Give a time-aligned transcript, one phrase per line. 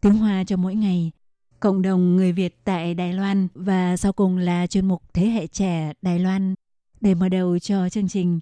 [0.00, 1.12] tiếng Hoa cho mỗi ngày,
[1.60, 5.46] cộng đồng người Việt tại Đài Loan và sau cùng là chuyên mục Thế hệ
[5.46, 6.54] trẻ Đài Loan.
[7.00, 8.40] Để mở đầu cho chương trình,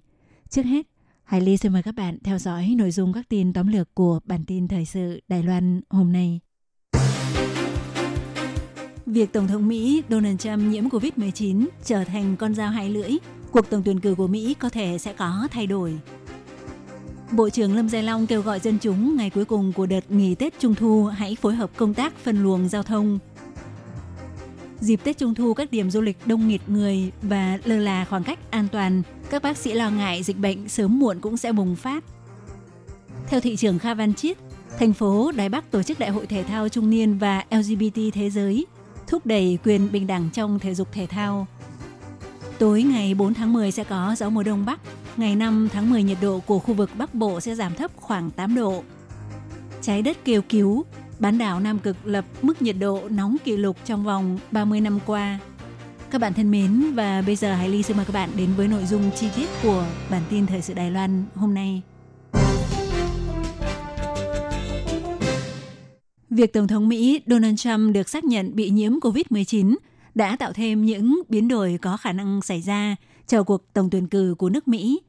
[0.49, 0.87] trước hết,
[1.23, 4.19] Hải Ly xin mời các bạn theo dõi nội dung các tin tóm lược của
[4.25, 6.39] bản tin thời sự Đài Loan hôm nay.
[9.05, 13.11] Việc Tổng thống Mỹ Donald Trump nhiễm COVID-19 trở thành con dao hai lưỡi,
[13.51, 15.99] cuộc tổng tuyển cử của Mỹ có thể sẽ có thay đổi.
[17.31, 20.35] Bộ trưởng Lâm Gia Long kêu gọi dân chúng ngày cuối cùng của đợt nghỉ
[20.35, 23.19] Tết Trung Thu hãy phối hợp công tác phân luồng giao thông.
[24.79, 28.23] Dịp Tết Trung Thu các điểm du lịch đông nghịt người và lơ là khoảng
[28.23, 31.75] cách an toàn, các bác sĩ lo ngại dịch bệnh sớm muộn cũng sẽ bùng
[31.75, 32.03] phát.
[33.27, 34.37] Theo thị trưởng Kha Văn Chiết,
[34.79, 38.29] thành phố Đài Bắc tổ chức Đại hội Thể thao Trung niên và LGBT Thế
[38.29, 38.65] giới,
[39.07, 41.47] thúc đẩy quyền bình đẳng trong thể dục thể thao.
[42.59, 44.79] Tối ngày 4 tháng 10 sẽ có gió mùa đông bắc,
[45.17, 48.31] ngày 5 tháng 10 nhiệt độ của khu vực Bắc Bộ sẽ giảm thấp khoảng
[48.31, 48.83] 8 độ.
[49.81, 50.85] Trái đất kêu cứu,
[51.19, 54.99] bán đảo Nam Cực lập mức nhiệt độ nóng kỷ lục trong vòng 30 năm
[55.05, 55.39] qua.
[56.11, 58.67] Các bạn thân mến, và bây giờ Hải Ly xin mời các bạn đến với
[58.67, 61.81] nội dung chi tiết của bản tin Thời sự Đài Loan hôm nay.
[66.29, 69.75] Việc Tổng thống Mỹ Donald Trump được xác nhận bị nhiễm COVID-19
[70.15, 72.95] đã tạo thêm những biến đổi có khả năng xảy ra
[73.27, 75.01] cho cuộc tổng tuyển cử của nước Mỹ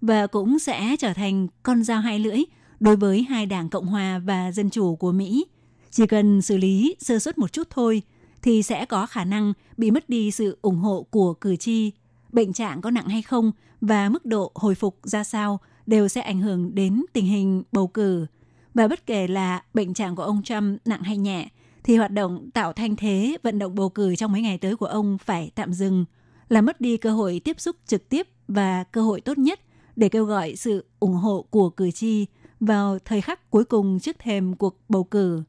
[0.00, 2.38] và cũng sẽ trở thành con dao hai lưỡi
[2.80, 5.46] đối với hai đảng Cộng hòa và Dân chủ của Mỹ.
[5.90, 8.02] Chỉ cần xử lý sơ suất một chút thôi
[8.42, 11.92] thì sẽ có khả năng bị mất đi sự ủng hộ của cử tri.
[12.32, 16.20] Bệnh trạng có nặng hay không và mức độ hồi phục ra sao đều sẽ
[16.20, 18.26] ảnh hưởng đến tình hình bầu cử.
[18.74, 21.48] Và bất kể là bệnh trạng của ông Trump nặng hay nhẹ,
[21.84, 24.86] thì hoạt động tạo thanh thế vận động bầu cử trong mấy ngày tới của
[24.86, 26.04] ông phải tạm dừng,
[26.48, 29.60] là mất đi cơ hội tiếp xúc trực tiếp và cơ hội tốt nhất
[29.96, 32.26] để kêu gọi sự ủng hộ của cử tri
[32.60, 35.42] vào thời khắc cuối cùng trước thềm cuộc bầu cử.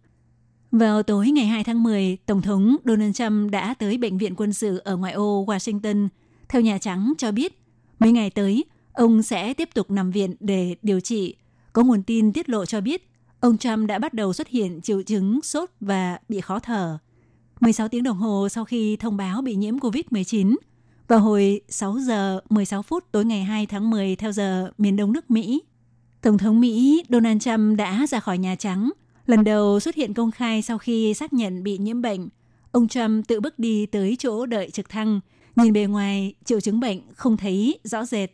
[0.71, 4.53] Vào tối ngày 2 tháng 10, Tổng thống Donald Trump đã tới bệnh viện quân
[4.53, 6.07] sự ở ngoại ô Washington.
[6.49, 7.59] Theo Nhà Trắng cho biết,
[7.99, 11.35] mấy ngày tới, ông sẽ tiếp tục nằm viện để điều trị.
[11.73, 13.09] Có nguồn tin tiết lộ cho biết,
[13.39, 16.97] ông Trump đã bắt đầu xuất hiện triệu chứng sốt và bị khó thở.
[17.59, 20.55] 16 tiếng đồng hồ sau khi thông báo bị nhiễm COVID-19,
[21.07, 25.13] vào hồi 6 giờ 16 phút tối ngày 2 tháng 10 theo giờ miền đông
[25.13, 25.61] nước Mỹ,
[26.21, 28.91] Tổng thống Mỹ Donald Trump đã ra khỏi Nhà Trắng,
[29.25, 32.29] lần đầu xuất hiện công khai sau khi xác nhận bị nhiễm bệnh.
[32.71, 35.19] Ông Trump tự bước đi tới chỗ đợi trực thăng,
[35.55, 38.31] nhìn bề ngoài triệu chứng bệnh không thấy rõ rệt.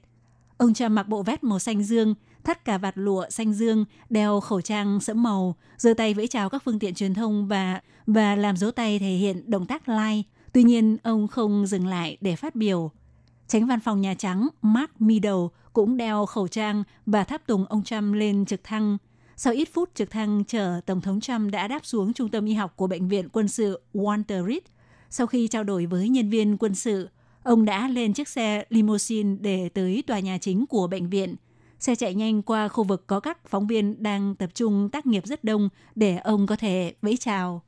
[0.58, 4.40] Ông Trump mặc bộ vest màu xanh dương, thắt cà vạt lụa xanh dương, đeo
[4.40, 8.36] khẩu trang sẫm màu, giơ tay vẫy chào các phương tiện truyền thông và và
[8.36, 10.30] làm dấu tay thể hiện động tác like.
[10.54, 12.92] Tuy nhiên, ông không dừng lại để phát biểu.
[13.48, 17.84] Tránh văn phòng Nhà Trắng Mark Meadow cũng đeo khẩu trang và tháp tùng ông
[17.84, 18.98] Trump lên trực thăng.
[19.36, 22.54] Sau ít phút trực thăng chở Tổng thống Trump đã đáp xuống trung tâm y
[22.54, 24.64] học của Bệnh viện quân sự Walter Reed.
[25.10, 27.10] Sau khi trao đổi với nhân viên quân sự,
[27.44, 31.36] ông đã lên chiếc xe limousine để tới tòa nhà chính của bệnh viện.
[31.82, 35.26] Xe chạy nhanh qua khu vực có các phóng viên đang tập trung tác nghiệp
[35.26, 37.62] rất đông để ông có thể vẫy chào.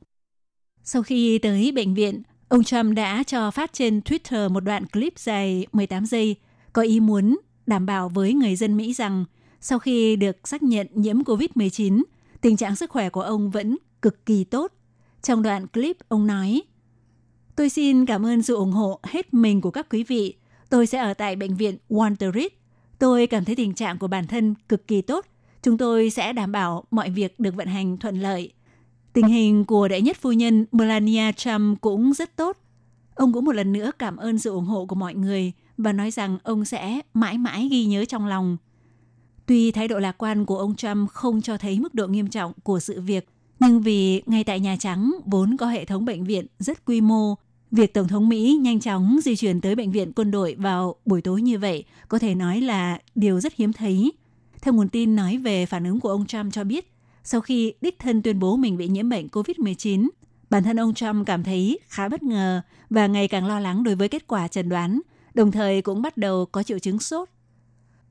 [0.82, 5.18] Sau khi tới bệnh viện, ông Trump đã cho phát trên Twitter một đoạn clip
[5.18, 6.36] dài 18 giây
[6.72, 9.24] có ý muốn đảm bảo với người dân Mỹ rằng
[9.60, 12.02] sau khi được xác nhận nhiễm COVID-19,
[12.40, 14.72] tình trạng sức khỏe của ông vẫn cực kỳ tốt.
[15.22, 16.62] Trong đoạn clip, ông nói,
[17.56, 20.34] Tôi xin cảm ơn sự ủng hộ hết mình của các quý vị.
[20.70, 22.52] Tôi sẽ ở tại bệnh viện Walter Reed.
[22.98, 25.26] Tôi cảm thấy tình trạng của bản thân cực kỳ tốt.
[25.62, 28.52] Chúng tôi sẽ đảm bảo mọi việc được vận hành thuận lợi.
[29.12, 32.56] Tình hình của đệ nhất phu nhân Melania Trump cũng rất tốt.
[33.14, 36.10] Ông cũng một lần nữa cảm ơn sự ủng hộ của mọi người và nói
[36.10, 38.56] rằng ông sẽ mãi mãi ghi nhớ trong lòng.
[39.46, 42.52] Tuy thái độ lạc quan của ông Trump không cho thấy mức độ nghiêm trọng
[42.62, 43.28] của sự việc,
[43.60, 47.34] Nhưng vì ngay tại Nhà Trắng vốn có hệ thống bệnh viện rất quy mô,
[47.74, 51.22] việc Tổng thống Mỹ nhanh chóng di chuyển tới bệnh viện quân đội vào buổi
[51.22, 54.12] tối như vậy có thể nói là điều rất hiếm thấy.
[54.62, 56.92] Theo nguồn tin nói về phản ứng của ông Trump cho biết,
[57.24, 60.08] sau khi đích thân tuyên bố mình bị nhiễm bệnh COVID-19,
[60.50, 62.60] bản thân ông Trump cảm thấy khá bất ngờ
[62.90, 65.00] và ngày càng lo lắng đối với kết quả chẩn đoán,
[65.34, 67.28] đồng thời cũng bắt đầu có triệu chứng sốt.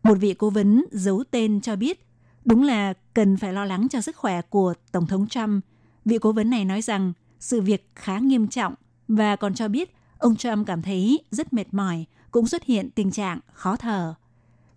[0.04, 2.08] Một vị cố vấn giấu tên cho biết,
[2.46, 5.66] đúng là cần phải lo lắng cho sức khỏe của Tổng thống Trump.
[6.06, 8.74] Vị cố vấn này nói rằng sự việc khá nghiêm trọng
[9.08, 13.12] và còn cho biết ông Trump cảm thấy rất mệt mỏi, cũng xuất hiện tình
[13.12, 14.14] trạng khó thở.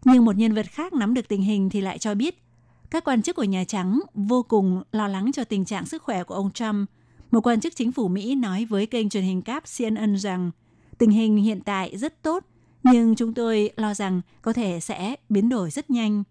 [0.04, 2.42] Nhưng một nhân vật khác nắm được tình hình thì lại cho biết
[2.90, 6.24] các quan chức của Nhà Trắng vô cùng lo lắng cho tình trạng sức khỏe
[6.24, 6.90] của ông Trump.
[7.30, 10.50] Một quan chức chính phủ Mỹ nói với kênh truyền hình cáp CNN rằng
[10.98, 12.44] tình hình hiện tại rất tốt,
[12.82, 16.24] nhưng chúng tôi lo rằng có thể sẽ biến đổi rất nhanh.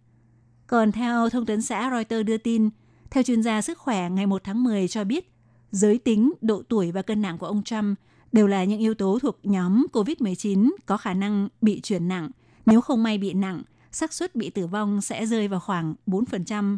[0.68, 2.70] Còn theo thông tấn xã Reuters đưa tin,
[3.10, 5.35] theo chuyên gia sức khỏe ngày 1 tháng 10 cho biết,
[5.76, 8.00] giới tính, độ tuổi và cân nặng của ông Trump
[8.32, 12.30] đều là những yếu tố thuộc nhóm COVID-19 có khả năng bị chuyển nặng.
[12.66, 13.62] Nếu không may bị nặng,
[13.92, 16.78] xác suất bị tử vong sẽ rơi vào khoảng 4%.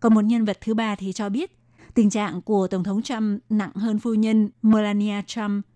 [0.00, 1.58] Còn một nhân vật thứ ba thì cho biết,
[1.94, 5.66] tình trạng của Tổng thống Trump nặng hơn phu nhân Melania Trump.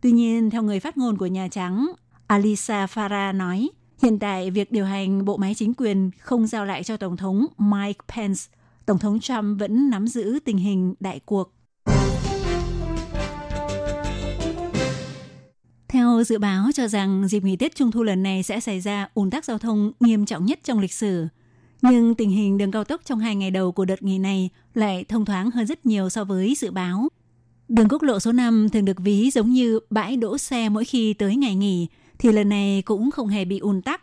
[0.00, 1.92] Tuy nhiên, theo người phát ngôn của Nhà Trắng,
[2.26, 3.68] Alisa Farah nói,
[4.02, 7.46] hiện tại việc điều hành bộ máy chính quyền không giao lại cho Tổng thống
[7.58, 8.40] Mike Pence.
[8.86, 11.52] Tổng thống Trump vẫn nắm giữ tình hình đại cuộc.
[15.90, 19.08] Theo dự báo cho rằng dịp nghỉ Tết Trung thu lần này sẽ xảy ra
[19.14, 21.26] ùn tắc giao thông nghiêm trọng nhất trong lịch sử.
[21.82, 25.04] Nhưng tình hình đường cao tốc trong hai ngày đầu của đợt nghỉ này lại
[25.04, 27.08] thông thoáng hơn rất nhiều so với dự báo.
[27.68, 31.14] Đường quốc lộ số 5 thường được ví giống như bãi đỗ xe mỗi khi
[31.14, 31.86] tới ngày nghỉ,
[32.18, 34.02] thì lần này cũng không hề bị ùn tắc.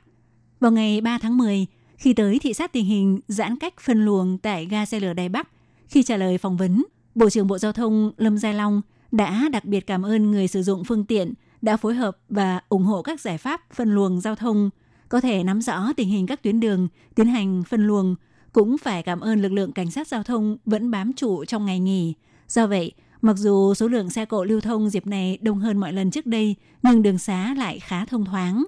[0.59, 1.65] Vào ngày 3 tháng 10,
[1.97, 5.29] khi tới thị sát tình hình giãn cách phân luồng tại ga xe lửa Đài
[5.29, 5.47] Bắc,
[5.87, 6.83] khi trả lời phỏng vấn,
[7.15, 8.81] Bộ trưởng Bộ Giao thông Lâm Gia Long
[9.11, 12.83] đã đặc biệt cảm ơn người sử dụng phương tiện– đã phối hợp và ủng
[12.83, 14.69] hộ các giải pháp phân luồng giao thông,
[15.09, 18.15] có thể nắm rõ tình hình các tuyến đường, tiến hành phân luồng,
[18.53, 21.79] cũng phải cảm ơn lực lượng cảnh sát giao thông vẫn bám trụ trong ngày
[21.79, 22.13] nghỉ.
[22.47, 25.93] Do vậy, mặc dù số lượng xe cộ lưu thông dịp này đông hơn mọi
[25.93, 28.63] lần trước đây, nhưng đường xá lại khá thông thoáng.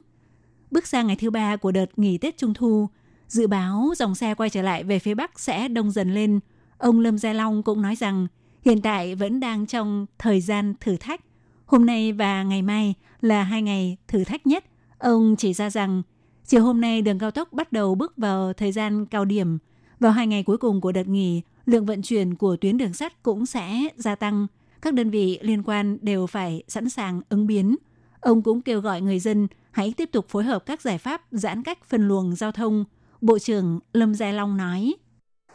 [0.71, 2.89] Bước sang ngày thứ ba của đợt nghỉ Tết Trung Thu,
[3.27, 6.39] dự báo dòng xe quay trở lại về phía Bắc sẽ đông dần lên.
[6.77, 8.27] Ông Lâm Gia Long cũng nói rằng
[8.65, 11.21] hiện tại vẫn đang trong thời gian thử thách
[11.69, 14.65] Hôm nay và ngày mai là hai ngày thử thách nhất.
[14.99, 16.03] Ông chỉ ra rằng
[16.47, 19.59] chiều hôm nay đường cao tốc bắt đầu bước vào thời gian cao điểm.
[20.00, 23.23] Vào hai ngày cuối cùng của đợt nghỉ, lượng vận chuyển của tuyến đường sắt
[23.23, 24.47] cũng sẽ gia tăng.
[24.82, 27.76] Các đơn vị liên quan đều phải sẵn sàng ứng biến.
[28.21, 31.62] Ông cũng kêu gọi người dân hãy tiếp tục phối hợp các giải pháp giãn
[31.62, 32.85] cách phân luồng giao thông.
[33.21, 34.94] Bộ trưởng Lâm Gia Long nói.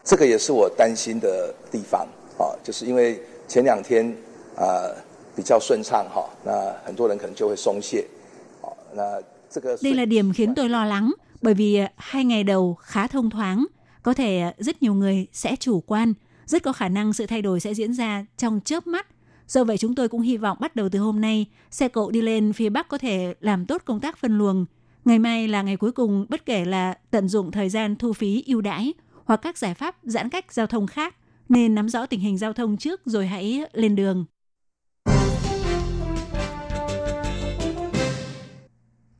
[0.04, 2.08] 这个也是我担心的地方
[2.38, 4.10] 啊，就是因为前两天
[4.56, 4.96] 啊、呃
[5.36, 8.06] 比较顺畅哈，那很多人可能就会松懈。
[8.94, 11.12] 那这个 Đây là điểm khiến tôi lo lắng,
[11.42, 13.66] bởi vì hai ngày đầu khá thông thoáng,
[14.04, 16.14] có thể rất nhiều người sẽ chủ quan,
[16.46, 19.08] rất có khả năng sự thay đổi sẽ diễn ra trong chớp mắt.
[19.48, 22.22] Do vậy chúng tôi cũng hy vọng bắt đầu từ hôm nay, xe cộ đi
[22.22, 24.66] lên phía Bắc có thể làm tốt công tác phân luồng.
[25.06, 28.44] Ngày mai là ngày cuối cùng, bất kể là tận dụng thời gian thu phí
[28.48, 28.94] ưu đãi
[29.26, 31.16] hoặc các giải pháp giãn cách giao thông khác,
[31.50, 34.26] nên nắm rõ tình hình giao thông trước rồi hãy lên đường.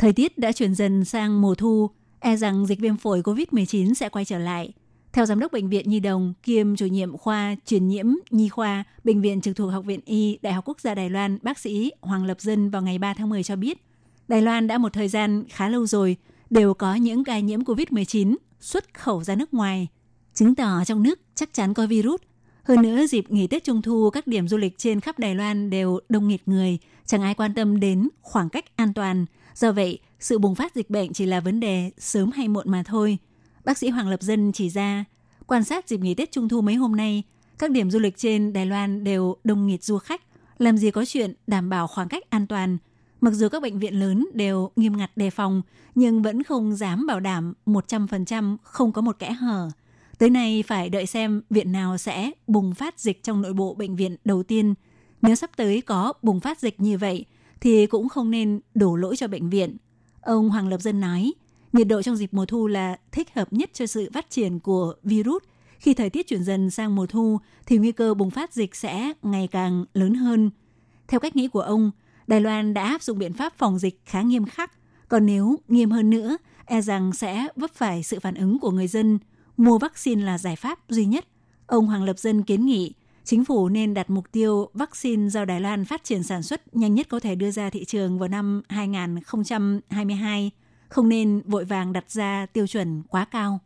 [0.05, 4.09] Thời tiết đã chuyển dần sang mùa thu, e rằng dịch viêm phổi COVID-19 sẽ
[4.09, 4.73] quay trở lại.
[5.13, 8.85] Theo giám đốc bệnh viện Nhi Đồng kiêm chủ nhiệm khoa truyền nhiễm nhi khoa
[9.05, 11.93] bệnh viện trực thuộc Học viện Y Đại học Quốc gia Đài Loan, bác sĩ
[12.01, 13.85] Hoàng Lập Dân vào ngày 3 tháng 10 cho biết,
[14.29, 16.17] Đài Loan đã một thời gian khá lâu rồi
[16.51, 19.89] đều có những ca nhiễm COVID-19 xuất khẩu ra nước ngoài,
[20.35, 22.21] chứng tỏ trong nước chắc chắn có virus.
[22.65, 25.71] Hơn nữa, dịp nghỉ Tết Trung Thu, các điểm du lịch trên khắp Đài Loan
[25.71, 29.99] đều đông nghịt người, chẳng ai quan tâm đến khoảng cách an toàn– Do vậy,
[30.21, 33.19] sự bùng phát dịch bệnh chỉ là vấn đề sớm hay muộn mà thôi.
[33.65, 35.05] Bác sĩ Hoàng Lập Dân chỉ ra,
[35.47, 37.23] quan sát dịp nghỉ Tết Trung thu mấy hôm nay,
[37.59, 40.23] các điểm du lịch trên Đài Loan đều đông nghịt du khách,
[40.59, 42.79] làm gì có chuyện đảm bảo khoảng cách an toàn.
[43.21, 45.63] Mặc dù các bệnh viện lớn đều nghiêm ngặt đề phòng,
[45.95, 49.71] nhưng vẫn không dám bảo đảm 100% không có một kẽ hở.
[50.19, 53.97] Tới nay phải đợi xem viện nào sẽ bùng phát dịch trong nội bộ bệnh
[53.97, 54.75] viện đầu tiên.
[55.23, 57.25] Nếu sắp tới có bùng phát dịch như vậy,
[57.65, 59.77] thì cũng không nên đổ lỗi cho bệnh viện.
[60.21, 61.33] Ông Hoàng Lập Dân nói,
[61.73, 64.95] nhiệt độ trong dịp mùa thu là thích hợp nhất cho sự phát triển của
[65.03, 65.43] virus.
[65.79, 69.13] Khi thời tiết chuyển dần sang mùa thu thì nguy cơ bùng phát dịch sẽ
[69.23, 70.51] ngày càng lớn hơn.
[71.09, 71.91] Theo cách nghĩ của ông,
[72.27, 74.73] Đài Loan đã áp dụng biện pháp phòng dịch khá nghiêm khắc,
[75.09, 78.87] còn nếu nghiêm hơn nữa, e rằng sẽ vấp phải sự phản ứng của người
[78.87, 79.19] dân.
[79.57, 81.25] Mua vaccine là giải pháp duy nhất.
[81.67, 82.93] Ông Hoàng Lập Dân kiến nghị
[83.25, 86.95] chính phủ nên đặt mục tiêu vaccine do Đài Loan phát triển sản xuất nhanh
[86.95, 90.51] nhất có thể đưa ra thị trường vào năm 2022,
[90.89, 93.59] không nên vội vàng đặt ra tiêu chuẩn quá cao.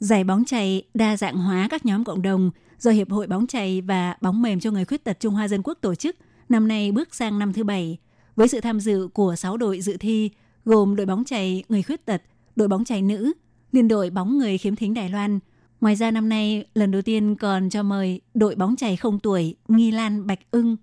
[0.00, 3.80] Giải bóng chày đa dạng hóa các nhóm cộng đồng do Hiệp hội bóng chày
[3.80, 6.16] và bóng mềm cho người khuyết tật Trung Hoa Dân Quốc tổ chức,
[6.48, 7.98] năm nay bước sang năm thứ bảy,
[8.36, 10.30] với sự tham dự của 6 đội dự thi,
[10.64, 12.22] gồm đội bóng chày người khuyết tật,
[12.56, 13.32] đội bóng chày nữ,
[13.72, 15.38] liên đội bóng người khiếm thính Đài Loan.
[15.80, 19.56] Ngoài ra năm nay, lần đầu tiên còn cho mời đội bóng chày không tuổi
[19.68, 20.76] Nghi Lan Bạch Ưng.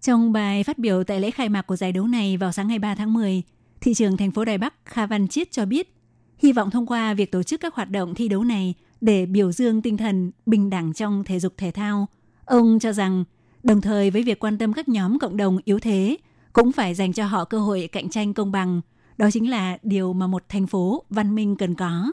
[0.00, 2.78] Trong bài phát biểu tại lễ khai mạc của giải đấu này vào sáng ngày
[2.78, 3.42] 3 tháng 10,
[3.80, 5.94] thị trưởng thành phố Đài Bắc Kha Văn Chiết cho biết,
[6.38, 9.52] hy vọng thông qua việc tổ chức các hoạt động thi đấu này để biểu
[9.52, 12.06] dương tinh thần bình đẳng trong thể dục thể thao.
[12.44, 13.24] Ông cho rằng,
[13.62, 16.16] đồng thời với việc quan tâm các nhóm cộng đồng yếu thế,
[16.52, 18.80] cũng phải dành cho họ cơ hội cạnh tranh công bằng.
[19.18, 22.12] Đó chính là điều mà một thành phố văn minh cần có.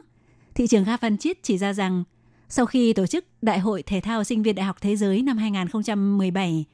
[0.58, 2.04] Thị trường ga Văn Chiết chỉ ra rằng,
[2.48, 5.38] sau khi tổ chức Đại hội Thể thao Sinh viên Đại học Thế giới năm
[5.38, 6.64] 2017,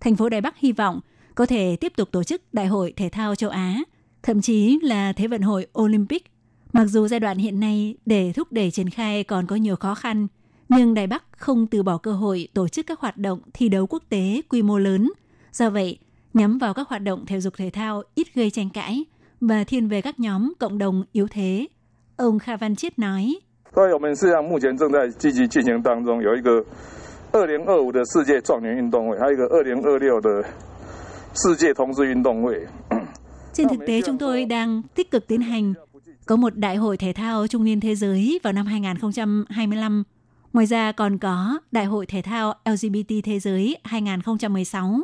[0.00, 1.00] thành phố Đài Bắc hy vọng
[1.34, 3.82] có thể tiếp tục tổ chức Đại hội Thể thao châu Á,
[4.22, 6.32] thậm chí là Thế vận hội Olympic.
[6.72, 9.94] Mặc dù giai đoạn hiện nay để thúc đẩy triển khai còn có nhiều khó
[9.94, 10.26] khăn,
[10.68, 13.86] nhưng Đài Bắc không từ bỏ cơ hội tổ chức các hoạt động thi đấu
[13.86, 15.12] quốc tế quy mô lớn.
[15.52, 15.98] Do vậy,
[16.34, 19.04] nhắm vào các hoạt động thể dục thể thao ít gây tranh cãi
[19.40, 21.66] và thiên về các nhóm cộng đồng yếu thế.
[22.22, 23.34] Ông Kha Văn Chiết nói.
[33.52, 35.74] Trên thực tế chúng tôi đang tích cực tiến hành
[36.26, 40.04] có một đại hội thể thao trung niên thế giới vào năm 2025.
[40.52, 45.00] Ngoài ra còn có Đại hội Thể thao LGBT Thế giới 2016.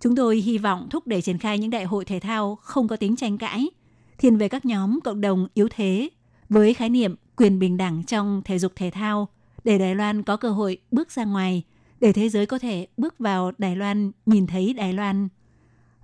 [0.00, 2.96] Chúng tôi hy vọng thúc đẩy triển khai những đại hội thể thao không có
[2.96, 3.70] tính tranh cãi,
[4.18, 6.08] thiên về các nhóm cộng đồng yếu thế
[6.52, 9.28] với khái niệm quyền bình đẳng trong thể dục thể thao
[9.64, 11.62] để Đài Loan có cơ hội bước ra ngoài,
[12.00, 15.28] để thế giới có thể bước vào Đài Loan, nhìn thấy Đài Loan.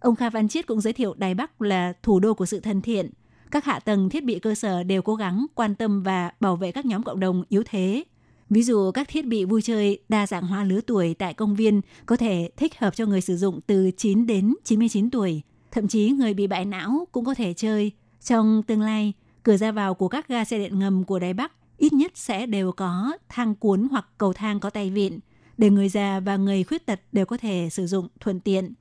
[0.00, 2.82] Ông Kha Văn Chiết cũng giới thiệu Đài Bắc là thủ đô của sự thân
[2.82, 3.10] thiện.
[3.50, 6.72] Các hạ tầng thiết bị cơ sở đều cố gắng quan tâm và bảo vệ
[6.72, 8.04] các nhóm cộng đồng yếu thế.
[8.50, 11.80] Ví dụ các thiết bị vui chơi đa dạng hóa lứa tuổi tại công viên
[12.06, 15.42] có thể thích hợp cho người sử dụng từ 9 đến 99 tuổi.
[15.70, 17.92] Thậm chí người bị bại não cũng có thể chơi.
[18.24, 19.12] Trong tương lai,
[19.48, 22.46] cửa ra vào của các ga xe điện ngầm của Đài Bắc ít nhất sẽ
[22.46, 25.18] đều có thang cuốn hoặc cầu thang có tay vịn,
[25.58, 28.74] để người già và người khuyết tật đều có thể sử dụng thuận tiện.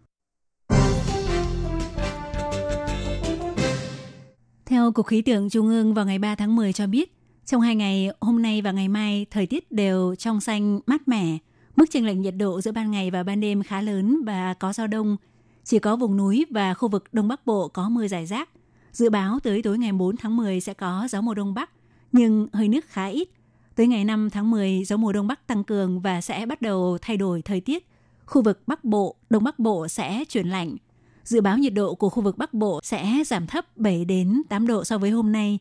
[4.65, 7.13] Theo Cục Khí tượng Trung ương vào ngày 3 tháng 10 cho biết,
[7.45, 11.37] trong hai ngày hôm nay và ngày mai, thời tiết đều trong xanh mát mẻ.
[11.75, 14.73] Mức chênh lệch nhiệt độ giữa ban ngày và ban đêm khá lớn và có
[14.73, 15.17] gió đông.
[15.63, 18.49] Chỉ có vùng núi và khu vực Đông Bắc Bộ có mưa rải rác.
[18.97, 21.69] Dự báo tới tối ngày 4 tháng 10 sẽ có gió mùa Đông Bắc,
[22.11, 23.29] nhưng hơi nước khá ít.
[23.75, 26.97] Tới ngày 5 tháng 10, gió mùa Đông Bắc tăng cường và sẽ bắt đầu
[27.01, 27.87] thay đổi thời tiết.
[28.25, 30.75] Khu vực Bắc Bộ, Đông Bắc Bộ sẽ chuyển lạnh.
[31.23, 34.67] Dự báo nhiệt độ của khu vực Bắc Bộ sẽ giảm thấp 7 đến 8
[34.67, 35.59] độ so với hôm nay.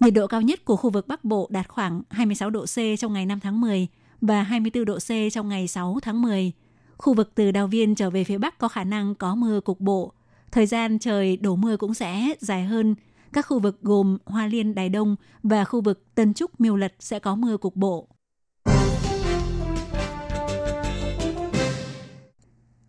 [0.00, 3.12] Nhiệt độ cao nhất của khu vực Bắc Bộ đạt khoảng 26 độ C trong
[3.12, 3.86] ngày 5 tháng 10
[4.20, 6.52] và 24 độ C trong ngày 6 tháng 10.
[6.96, 9.80] Khu vực từ Đào Viên trở về phía Bắc có khả năng có mưa cục
[9.80, 10.12] bộ.
[10.56, 12.94] Thời gian trời đổ mưa cũng sẽ dài hơn.
[13.32, 16.92] Các khu vực gồm Hoa Liên, Đài Đông và khu vực Tân Trúc, Miêu Lật
[17.00, 18.08] sẽ có mưa cục bộ.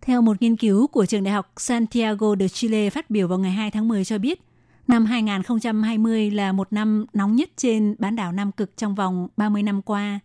[0.02, 3.52] Theo một nghiên cứu của trường đại học Santiago de Chile phát biểu vào ngày
[3.52, 4.42] 2 tháng 10 cho biết,
[4.88, 9.64] năm 2020 là một năm nóng nhất trên bán đảo Nam Cực trong vòng 30
[9.64, 10.20] năm qua.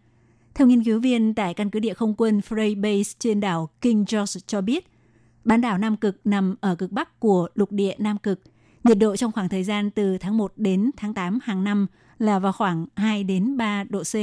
[0.54, 4.04] Theo nghiên cứu viên tại căn cứ địa không quân Frey Base trên đảo King
[4.12, 4.91] George cho biết,
[5.44, 8.40] bán đảo Nam Cực nằm ở cực bắc của lục địa Nam Cực.
[8.84, 11.86] Nhiệt độ trong khoảng thời gian từ tháng 1 đến tháng 8 hàng năm
[12.18, 14.14] là vào khoảng 2 đến 3 độ C.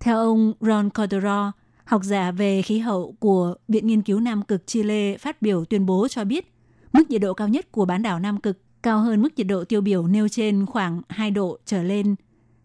[0.00, 1.52] Theo ông Ron Cordero,
[1.84, 5.86] học giả về khí hậu của Viện Nghiên cứu Nam Cực Chile phát biểu tuyên
[5.86, 6.52] bố cho biết,
[6.92, 9.64] mức nhiệt độ cao nhất của bán đảo Nam Cực cao hơn mức nhiệt độ
[9.64, 12.14] tiêu biểu nêu trên khoảng 2 độ trở lên.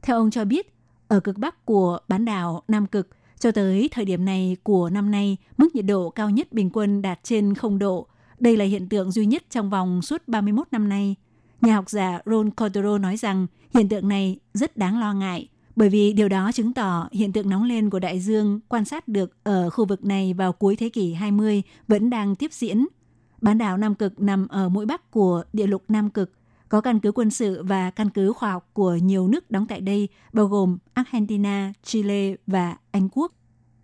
[0.02, 0.76] Theo ông cho biết,
[1.08, 3.10] ở cực bắc của bán đảo Nam Cực,
[3.44, 7.02] cho tới thời điểm này của năm nay, mức nhiệt độ cao nhất bình quân
[7.02, 8.08] đạt trên 0 độ.
[8.40, 11.16] Đây là hiện tượng duy nhất trong vòng suốt 31 năm nay.
[11.62, 15.90] Nhà học giả Ron Cordero nói rằng hiện tượng này rất đáng lo ngại, bởi
[15.90, 19.44] vì điều đó chứng tỏ hiện tượng nóng lên của đại dương quan sát được
[19.44, 22.86] ở khu vực này vào cuối thế kỷ 20 vẫn đang tiếp diễn.
[23.42, 26.32] Bán đảo Nam Cực nằm ở mũi bắc của địa lục Nam Cực,
[26.74, 29.82] có căn cứ quân sự và căn cứ khoa học của nhiều nước đóng tại
[29.82, 33.32] đây, bao gồm Argentina, Chile và Anh Quốc.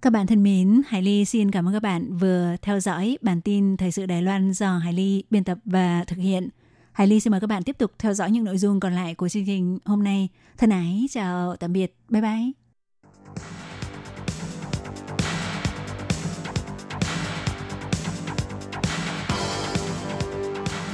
[0.01, 3.41] Các bạn thân mến, Hải Ly xin cảm ơn các bạn vừa theo dõi bản
[3.41, 6.50] tin Thời sự Đài Loan do Hải Ly biên tập và thực hiện.
[6.91, 9.15] Hải Ly xin mời các bạn tiếp tục theo dõi những nội dung còn lại
[9.15, 10.29] của chương trình hôm nay.
[10.58, 12.69] Thân ái, chào tạm biệt, bye bye.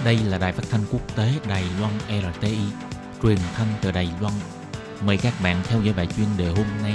[0.06, 1.94] Đây là đài phát thanh quốc tế Đài Loan
[2.34, 2.58] RTI,
[3.24, 4.34] truyền thanh từ Đài Loan.
[5.06, 6.94] Mời các bạn theo dõi bài chuyên đề hôm nay.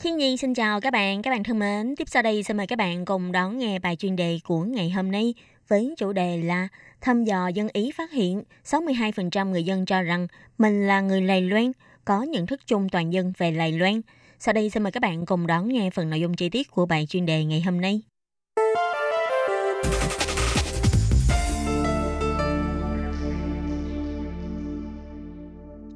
[0.00, 1.96] Thiên Nhi xin chào các bạn, các bạn thân mến.
[1.96, 4.90] Tiếp sau đây xin mời các bạn cùng đón nghe bài chuyên đề của ngày
[4.90, 5.34] hôm nay
[5.68, 6.68] với chủ đề là
[7.00, 10.26] thăm dò dân Ý phát hiện 62% người dân cho rằng
[10.58, 11.72] mình là người lầy Loan,
[12.06, 14.00] có nhận thức chung toàn dân về Lài Loan.
[14.38, 16.86] Sau đây xin mời các bạn cùng đón nghe phần nội dung chi tiết của
[16.86, 18.02] bài chuyên đề ngày hôm nay.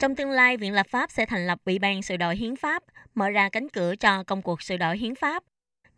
[0.00, 2.82] Trong tương lai, Viện Lập pháp sẽ thành lập Ủy ban sửa đổi hiến pháp,
[3.14, 5.42] mở ra cánh cửa cho công cuộc sửa đổi hiến pháp.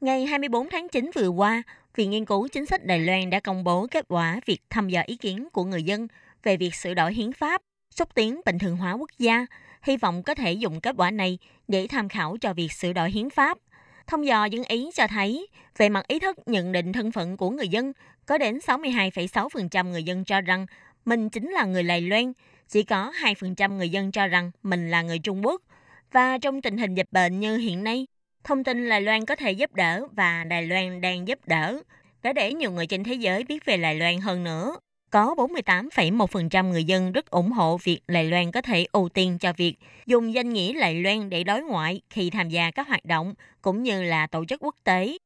[0.00, 1.62] Ngày 24 tháng 9 vừa qua,
[1.96, 5.02] Viện Nghiên cứu Chính sách Đài Loan đã công bố kết quả việc thăm dò
[5.06, 6.06] ý kiến của người dân
[6.42, 9.46] về việc sửa đổi hiến pháp, xúc tiến bình thường hóa quốc gia,
[9.82, 13.10] hy vọng có thể dùng kết quả này để tham khảo cho việc sửa đổi
[13.10, 13.58] hiến pháp.
[14.06, 15.46] Thông dò dân Ý cho thấy,
[15.76, 17.92] về mặt ý thức nhận định thân phận của người dân,
[18.26, 20.66] có đến 62,6% người dân cho rằng
[21.04, 22.32] mình chính là người Lài Loan,
[22.68, 25.62] chỉ có 2% người dân cho rằng mình là người Trung Quốc.
[26.12, 28.06] Và trong tình hình dịch bệnh như hiện nay,
[28.44, 31.82] thông tin Lài Loan có thể giúp đỡ và Đài Loan đang giúp đỡ
[32.22, 34.76] đã để nhiều người trên thế giới biết về Lài Loan hơn nữa.
[35.12, 39.52] Có 48,1% người dân rất ủng hộ việc Đài Loan có thể ưu tiên cho
[39.56, 39.74] việc
[40.06, 43.82] dùng danh nghĩa Đài Loan để đối ngoại khi tham gia các hoạt động cũng
[43.82, 45.18] như là tổ chức quốc tế.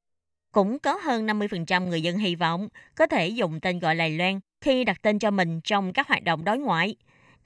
[0.53, 4.41] Cũng có hơn 50% người dân hy vọng có thể dùng tên gọi Đài Loan
[4.61, 6.97] khi đặt tên cho mình trong các hoạt động đối ngoại.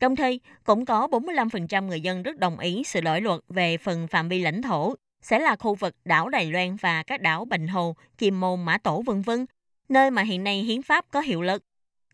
[0.00, 4.06] Đồng thời, cũng có 45% người dân rất đồng ý sự đổi luật về phần
[4.06, 7.68] phạm vi lãnh thổ sẽ là khu vực đảo Đài Loan và các đảo Bình
[7.68, 9.47] Hồ, Kim Môn, Mã Tổ vân vân,
[9.88, 11.62] nơi mà hiện nay hiến pháp có hiệu lực.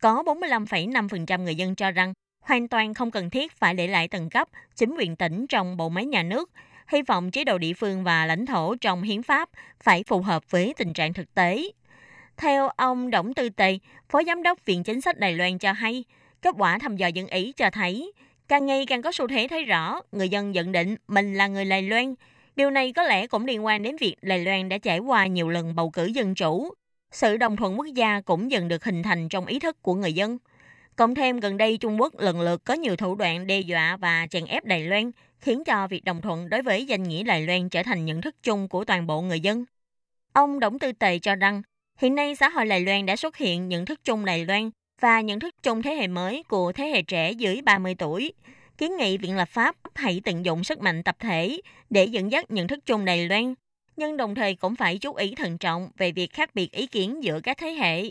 [0.01, 4.29] Có 45,5% người dân cho rằng hoàn toàn không cần thiết phải để lại tầng
[4.29, 6.51] cấp chính quyền tỉnh trong bộ máy nhà nước,
[6.87, 10.43] hy vọng chế độ địa phương và lãnh thổ trong hiến pháp phải phù hợp
[10.49, 11.63] với tình trạng thực tế.
[12.37, 13.77] Theo ông Đổng Tư Tề,
[14.09, 16.03] Phó Giám đốc Viện Chính sách Đài Loan cho hay,
[16.41, 18.11] kết quả thăm dò dân Ý cho thấy,
[18.47, 21.65] càng ngày càng có xu thế thấy rõ người dân nhận định mình là người
[21.65, 22.15] Đài Loan.
[22.55, 25.49] Điều này có lẽ cũng liên quan đến việc Đài Loan đã trải qua nhiều
[25.49, 26.73] lần bầu cử dân chủ.
[27.11, 30.13] Sự đồng thuận quốc gia cũng dần được hình thành trong ý thức của người
[30.13, 30.37] dân.
[30.95, 34.27] Cộng thêm gần đây Trung Quốc lần lượt có nhiều thủ đoạn đe dọa và
[34.29, 37.69] chèn ép Đài Loan, khiến cho việc đồng thuận đối với danh nghĩa Đài Loan
[37.69, 39.65] trở thành nhận thức chung của toàn bộ người dân.
[40.33, 41.61] Ông Đổng Tư Tề cho rằng,
[41.97, 44.69] hiện nay xã hội Đài Loan đã xuất hiện nhận thức chung Đài Loan
[45.01, 48.33] và nhận thức chung thế hệ mới của thế hệ trẻ dưới 30 tuổi.
[48.77, 52.51] Kiến nghị Viện Lập pháp hãy tận dụng sức mạnh tập thể để dẫn dắt
[52.51, 53.53] nhận thức chung Đài Loan,
[53.96, 57.22] nhưng đồng thời cũng phải chú ý thận trọng về việc khác biệt ý kiến
[57.22, 58.10] giữa các thế hệ.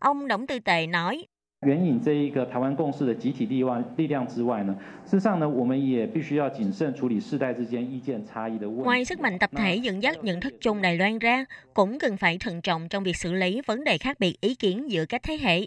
[0.00, 1.26] Ông Đổng Tư Tề nói,
[1.66, 8.82] 援引这一个台湾共识的集体力量力量之外呢，事实上呢，我们也必须要谨慎处理世代之间意见差异的问题。
[8.82, 12.16] Ngoài sức mạnh tập thể dẫn dắt nhận thức chung Đài Loan ra, cũng cần
[12.16, 15.22] phải thận trọng trong việc xử lý vấn đề khác biệt ý kiến giữa các
[15.22, 15.60] thế hệ.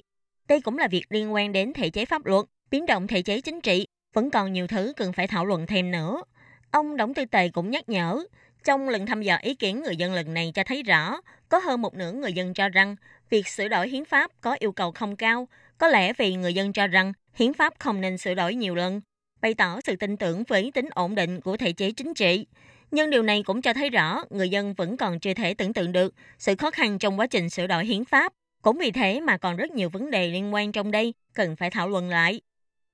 [0.48, 3.42] Đây cũng là việc liên quan đến thể chế pháp luật, biến động thể chế
[3.42, 6.24] chính trị, vẫn còn nhiều thứ cần phải thảo luận thêm nữa.
[6.72, 8.24] Ông Đổng Tư Tề cũng nhắc nhở,
[8.65, 11.83] trong lần thăm dò ý kiến người dân lần này cho thấy rõ, có hơn
[11.83, 12.97] một nửa người dân cho rằng
[13.31, 16.73] việc sửa đổi hiến pháp có yêu cầu không cao, có lẽ vì người dân
[16.73, 19.01] cho rằng hiến pháp không nên sửa đổi nhiều lần,
[19.41, 22.47] bày tỏ sự tin tưởng với tính ổn định của thể chế chính trị.
[22.91, 25.93] Nhưng điều này cũng cho thấy rõ người dân vẫn còn chưa thể tưởng tượng
[25.93, 28.33] được sự khó khăn trong quá trình sửa đổi hiến pháp.
[28.63, 31.71] Cũng vì thế mà còn rất nhiều vấn đề liên quan trong đây cần phải
[31.71, 32.41] thảo luận lại.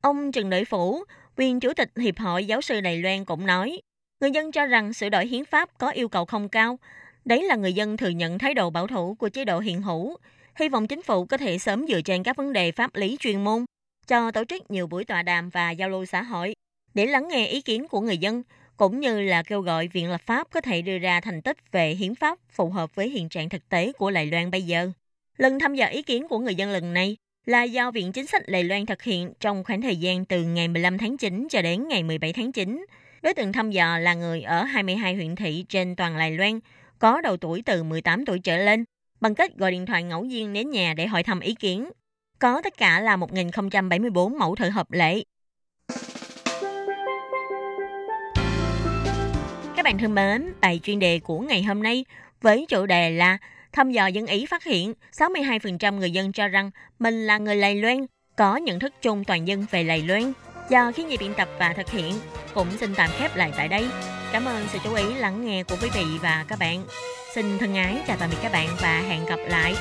[0.00, 1.05] Ông Trần Đợi Phủ,
[1.37, 3.81] viên chủ tịch Hiệp hội Giáo sư Đài Loan cũng nói,
[4.24, 6.78] người dân cho rằng sửa đổi hiến pháp có yêu cầu không cao.
[7.24, 10.16] Đấy là người dân thừa nhận thái độ bảo thủ của chế độ hiện hữu.
[10.56, 13.44] Hy vọng chính phủ có thể sớm dựa trên các vấn đề pháp lý chuyên
[13.44, 13.64] môn,
[14.06, 16.54] cho tổ chức nhiều buổi tọa đàm và giao lưu xã hội
[16.94, 18.42] để lắng nghe ý kiến của người dân,
[18.76, 21.90] cũng như là kêu gọi Viện Lập pháp có thể đưa ra thành tích về
[21.90, 24.90] hiến pháp phù hợp với hiện trạng thực tế của Đài Loan bây giờ.
[25.37, 28.48] Lần thăm dò ý kiến của người dân lần này là do Viện Chính sách
[28.48, 31.88] Đài Loan thực hiện trong khoảng thời gian từ ngày 15 tháng 9 cho đến
[31.88, 32.84] ngày 17 tháng 9.
[33.24, 36.60] Đối tượng thăm dò là người ở 22 huyện thị trên toàn Lài Loan,
[36.98, 38.84] có đầu tuổi từ 18 tuổi trở lên,
[39.20, 41.90] bằng cách gọi điện thoại ngẫu nhiên đến nhà để hỏi thăm ý kiến.
[42.38, 45.22] Có tất cả là 1.074 mẫu thử hợp lệ.
[49.76, 52.04] Các bạn thân mến, bài chuyên đề của ngày hôm nay
[52.40, 53.38] với chủ đề là
[53.72, 57.74] thăm dò dân Ý phát hiện 62% người dân cho rằng mình là người Lài
[57.74, 58.06] Loan,
[58.37, 60.32] có nhận thức chung toàn dân về Lài Loan
[60.68, 62.14] do khi nhị biên tập và thực hiện,
[62.55, 63.88] cũng xin tạm khép lại tại đây.
[64.33, 66.85] Cảm ơn sự chú ý, lắng nghe của quý vị và các bạn.
[67.35, 69.74] Xin thân ái chào tạm biệt các bạn và hẹn gặp lại.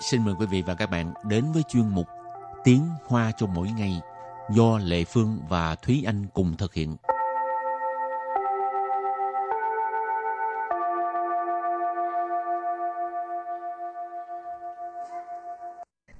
[0.00, 2.06] Xin mời quý vị và các bạn đến với chuyên mục
[2.64, 4.00] Tiếng Hoa cho mỗi ngày
[4.52, 6.96] do Lệ Phương và Thúy Anh cùng thực hiện.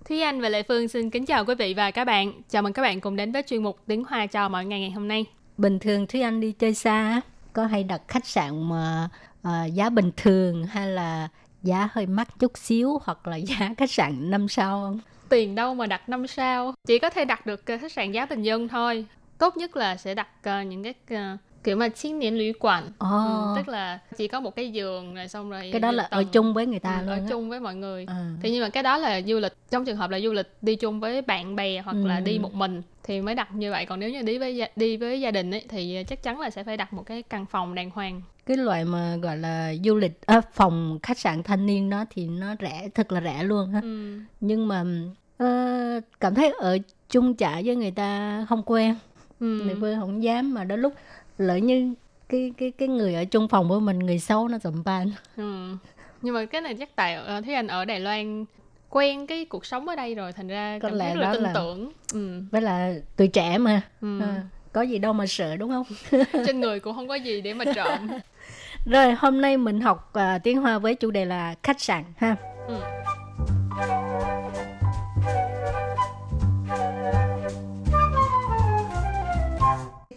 [0.08, 2.32] Thúy Anh và Lệ Phương xin kính chào quý vị và các bạn.
[2.48, 4.90] Chào mừng các bạn cùng đến với chuyên mục Tiếng Hoa cho mọi ngày ngày
[4.90, 5.24] hôm nay.
[5.58, 7.20] Bình thường Thúy Anh đi chơi xa
[7.52, 9.08] có hay đặt khách sạn mà
[9.48, 11.28] uh, giá bình thường hay là
[11.62, 15.00] giá hơi mắc chút xíu hoặc là giá khách sạn 5 sao không?
[15.28, 18.26] Tiền đâu mà đặt 5 sao, chỉ có thể đặt được ờ, khách sạn giá
[18.26, 19.06] bình dân thôi.
[19.38, 22.86] Tốt nhất là sẽ đặt ờ, những cái ờ, kiểu mà chiến niên lũy quản
[22.86, 22.92] oh.
[23.00, 26.10] ừ, tức là chỉ có một cái giường rồi xong rồi cái đó là tầng,
[26.10, 27.26] ở chung với người ta ừ, luôn ở á.
[27.28, 28.30] chung với mọi người à.
[28.42, 30.76] thì nhưng mà cái đó là du lịch trong trường hợp là du lịch đi
[30.76, 32.06] chung với bạn bè hoặc ừ.
[32.06, 34.96] là đi một mình thì mới đặt như vậy còn nếu như đi với đi
[34.96, 37.74] với gia đình ấy thì chắc chắn là sẽ phải đặt một cái căn phòng
[37.74, 41.90] đàng hoàng cái loại mà gọi là du lịch à, phòng khách sạn thanh niên
[41.90, 44.18] đó thì nó rẻ thật là rẻ luôn ha ừ.
[44.40, 44.84] nhưng mà
[45.42, 46.78] uh, cảm thấy ở
[47.10, 48.94] chung trại với người ta không quen
[49.40, 49.46] ừ.
[49.64, 50.94] người phương không dám mà đôi lúc
[51.40, 51.94] lỡ như
[52.28, 55.76] cái cái cái người ở chung phòng với mình người xấu nó sầm ban ừ.
[56.22, 58.44] nhưng mà cái này chắc tại uh, thấy anh ở Đài Loan
[58.90, 61.32] quen cái cuộc sống ở đây rồi thành ra có cảm lẽ thấy rất là
[61.32, 61.52] tin là...
[61.54, 62.42] tưởng ừ.
[62.50, 64.20] với là tuổi trẻ mà ừ.
[64.20, 65.86] à, có gì đâu mà sợ đúng không
[66.46, 68.08] trên người cũng không có gì để mà trộm
[68.86, 72.36] rồi hôm nay mình học uh, tiếng hoa với chủ đề là khách sạn ha
[72.68, 72.76] ừ.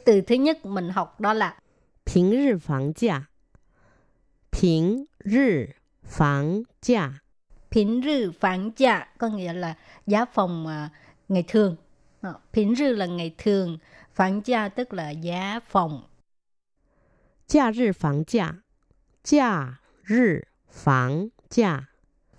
[0.06, 1.56] từ thứ nhất mình học đó là
[2.16, 3.22] Bình rì phòng giá
[4.62, 5.66] Bình rì
[6.04, 7.12] phòng giá
[7.76, 9.76] Bình rì phòng giá có nghĩa là
[10.08, 10.92] giá phòng uh,
[11.30, 11.76] ngày thường.
[12.22, 13.78] Ờ, Bình rì là ngày thường,
[14.14, 16.04] phòng giá tức là giá phòng.
[17.48, 18.54] Giá rì phòng giá
[19.24, 20.34] Giá rì
[20.72, 21.82] phòng giá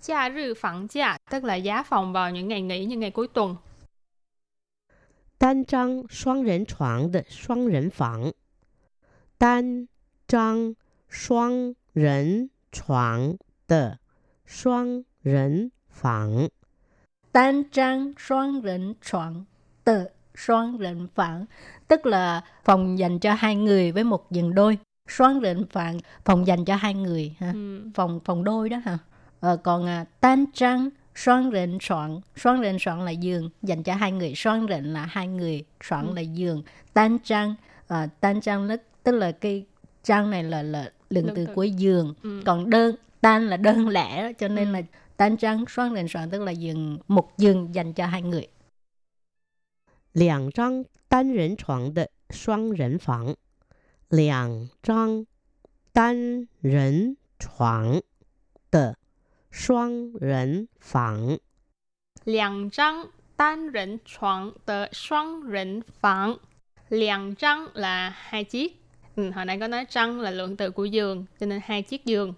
[0.01, 3.27] Giá rì phòng giá tức là giá phòng vào những ngày nghỉ, những ngày cuối
[3.27, 3.55] tuần.
[5.38, 8.32] 单张双人床的双人房，
[9.38, 9.88] 单
[10.28, 10.74] 张
[11.08, 13.98] 双人床的
[14.44, 16.48] 双人房，
[17.32, 19.46] 单张双人床
[19.84, 21.46] 的双人房
[21.88, 24.78] tức là phòng dành cho hai người với một giường đôi.
[25.08, 27.52] Xoan rịnh phạn phòng dành cho hai người ha.
[27.52, 27.82] Ừ.
[27.94, 28.98] Phòng phòng đôi đó ha.
[29.40, 33.94] Ờ, còn à, tan trăng xoan rịnh soạn xoan rịnh soạn là giường dành cho
[33.94, 36.14] hai người xoan rịnh là hai người soạn ừ.
[36.14, 37.54] là giường tan trăng
[37.88, 39.64] à, tan trăng nó tức là cái
[40.04, 42.42] trăng này là là lượng từ cuối giường ừ.
[42.46, 44.72] còn đơn tan là đơn lẻ cho nên ừ.
[44.72, 44.82] là
[45.16, 48.46] tan trăng xoan rịnh soạn tức là giường một giường dành cho hai người
[50.12, 53.36] 两张单人床的双人房，
[54.08, 55.24] 两张
[55.92, 58.02] 单人床
[58.70, 58.96] 的
[59.54, 61.38] 双人房，
[62.24, 66.38] 两张单人床的双人房，
[66.88, 68.76] 两张 là hai chiếc.
[69.16, 72.04] Ừ, hồi nãy có nói trăng là lượng từ của giường, cho nên hai chiếc
[72.04, 72.34] giường.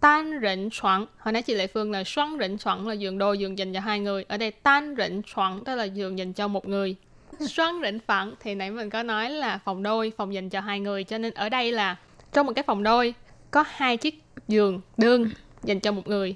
[0.00, 3.38] Tan rịnh choạng, hồi nãy chị Lệ Phương là xoắn rịnh choạng là giường đôi,
[3.38, 4.24] giường dành cho hai người.
[4.28, 6.96] Ở đây tan rịnh choạng tức là giường dành cho một người.
[7.40, 10.80] Xoắn rịnh phẳng thì nãy mình có nói là phòng đôi, phòng dành cho hai
[10.80, 11.04] người.
[11.04, 11.96] Cho nên ở đây là
[12.32, 13.14] trong một cái phòng đôi
[13.50, 15.30] có hai chiếc giường đơn
[15.62, 16.34] dành cho một người.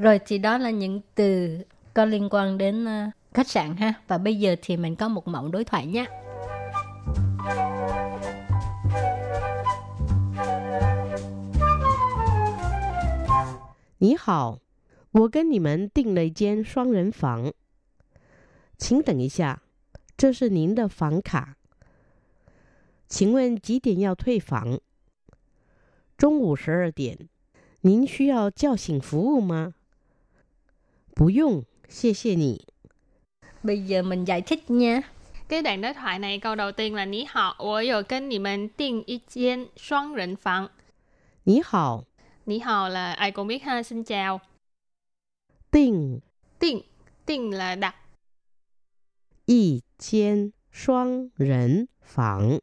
[0.00, 1.58] Rồi thì đó là những từ
[1.94, 3.94] có liên quan đến uh, khách sạn ha.
[4.08, 6.06] Và bây giờ thì mình có một mẫu đối thoại nhé.
[13.98, 14.58] 你好，
[15.12, 17.52] 我跟你们订了一间双人房，
[18.76, 19.62] 请等一下，
[20.18, 21.56] 这是您的房卡。
[23.08, 24.78] 请问几点要退房？
[26.18, 27.28] 中午十二点。
[27.80, 29.72] 您需要叫醒服务吗？
[31.14, 32.64] 不用，谢谢你。
[33.62, 35.02] Bây giờ mình giải thích nha.
[35.48, 40.70] Cái đoạn đối thoại này câu đầu tiên là Ní hào, 我有跟你们订一间双人房。
[41.44, 42.04] 你好。
[42.44, 44.40] Ní hào là ai cũng biết ha, xin chào.
[45.70, 46.20] 订.
[46.58, 46.82] 订,
[47.26, 47.94] 订là đặt.
[49.46, 52.60] 一间双人房。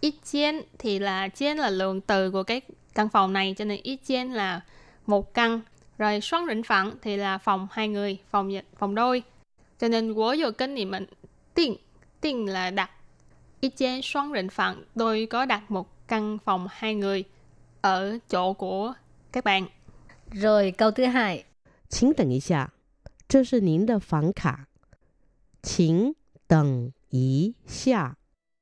[0.00, 2.60] 一间 thì là 间 là lượng từ của cái
[2.94, 4.60] căn phòng này cho nên ít chen là
[5.06, 5.60] một căn
[5.98, 9.22] rồi xoắn rỉnh phẳng thì là phòng hai người phòng phòng đôi
[9.78, 11.06] cho nên của vô kênh thì mình
[11.54, 11.76] tiền
[12.20, 12.90] tiền là đặt
[13.60, 17.24] ít chen xoắn rỉnh phẳng tôi có đặt một căn phòng hai người
[17.80, 18.94] ở chỗ của
[19.32, 19.66] các bạn
[20.32, 21.44] rồi câu thứ hai
[21.88, 22.72] 请等一下，
[23.28, 24.66] 这是您的房卡。
[25.62, 26.14] 请
[26.46, 28.16] 等一下。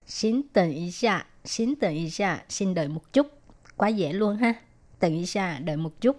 [0.04, 3.28] 请等一下，请等一下，xin đợi một chút
[3.76, 4.54] quá dễ luôn ha.
[4.98, 6.16] 等一下, đợi một chút.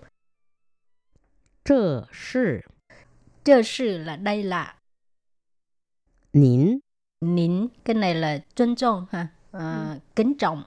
[1.66, 2.66] 这是
[3.44, 4.76] 这是 là đây là
[6.34, 6.80] 您
[7.22, 10.64] nín cái này là tôn trọng ha à, kính trọng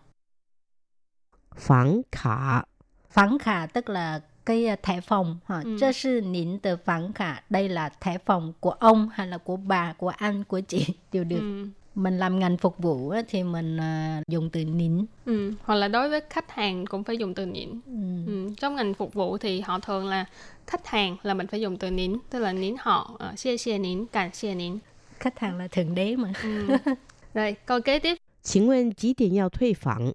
[1.57, 2.65] 房卡
[3.11, 9.09] phán khả tức là cái à, thẻ phòng ha Ừ.这是您的房卡đây là thẻ phòng của ông
[9.09, 11.69] hay là của bà của anh của chị đều được Ừ.
[11.95, 15.53] mình làm ngành phục vụ á, thì mình à, dùng từ nín Ừ.
[15.63, 17.93] hoặc là đối với khách hàng cũng phải dùng từ nín ừ.
[18.27, 18.51] ừ.
[18.59, 20.25] trong ngành phục vụ thì họ thường là
[20.67, 23.79] khách hàng là mình phải dùng từ nín tức là nín họ uh, xie xie
[23.79, 24.79] nín cảm xie nín
[25.21, 26.67] khách hàng là thượng đế mà ừ.
[27.35, 30.13] rồi câu kế tiếp 请问几点要退房？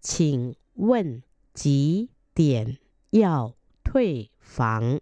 [0.00, 2.78] 请问几点
[3.10, 3.52] 要
[3.84, 4.98] 退房？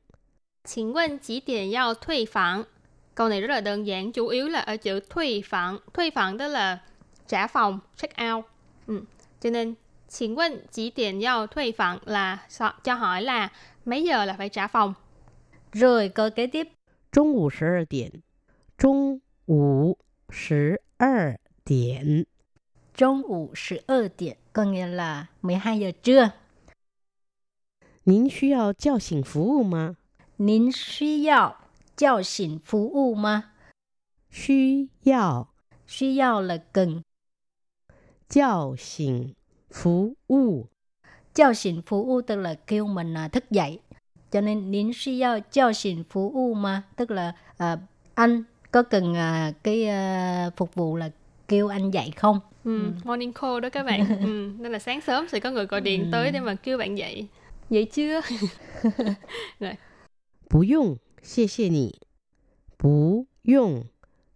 [0.64, 2.64] 请问几点要退房?
[3.14, 5.78] Câu này rất là đơn giản, chủ yếu là ở chữ thuê phẳng.
[5.94, 6.78] Thuê phẳng tức là
[7.28, 8.44] trả phòng, check out.
[8.86, 9.02] Ừ.
[9.40, 9.74] Cho nên,
[10.08, 13.48] 请问几点要退房 là so- cho hỏi là
[13.84, 14.94] mấy giờ là phải trả phòng.
[15.72, 16.68] rồi câu kế tiếp
[17.12, 18.10] 中午十二点。
[18.78, 19.98] 中午
[20.30, 22.26] 十二点。
[22.94, 26.30] 中午十二点 có nghĩa là 12 giờ trưa
[28.04, 29.96] 您需要叫醒服务吗？
[30.36, 31.56] 您需要
[31.96, 33.44] 叫醒服务吗
[34.30, 35.48] 需要
[35.86, 37.02] 需要 là cần
[38.28, 39.34] 叫醒
[39.70, 40.66] 服务。
[41.34, 43.80] 叫醒服务 tức là kêu mình à, thức dậy
[44.30, 47.78] cho nên nín suy giao 叫醒服务 mà tức là à,
[48.14, 51.10] anh có cần à, cái à, phục vụ là
[51.48, 52.92] kêu anh dậy không Ừ.
[53.04, 54.20] Morning call đó các bạn.
[54.22, 54.52] ừ.
[54.58, 57.26] Nên là sáng sớm sẽ có người gọi điện tới để mà kêu bạn dậy.
[57.70, 58.20] Dậy chưa?
[59.60, 59.72] rồi.
[60.48, 62.00] 不用， 谢谢你。
[62.76, 63.84] 不用，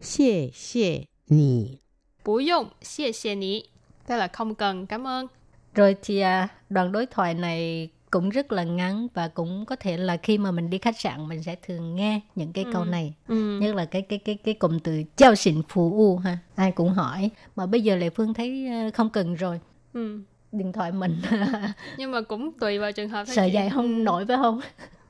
[0.01, 1.79] 谢谢你。
[2.25, 3.62] Bú dụng, xie xie ní.
[4.07, 5.27] Tức là không cần, cảm ơn.
[5.75, 9.96] rồi thì à, đoạn đối thoại này cũng rất là ngắn và cũng có thể
[9.96, 12.87] là khi mà mình đi khách sạn mình sẽ thường nghe những cái câu Ừ.
[12.87, 13.59] này Ừ.
[13.61, 16.88] nhất là cái cái cái cái cụm từ giao xịn phù u ha ai cũng
[16.92, 19.61] hỏi mà bây giờ lệ phương thấy ờ, không cần rồi
[19.92, 20.18] Ừ.
[20.53, 21.16] điện thoại mình
[21.98, 23.53] Nhưng mà cũng tùy vào trường hợp thôi sợ chị.
[23.53, 24.03] dạy không Ừ.
[24.03, 24.61] nổi phải không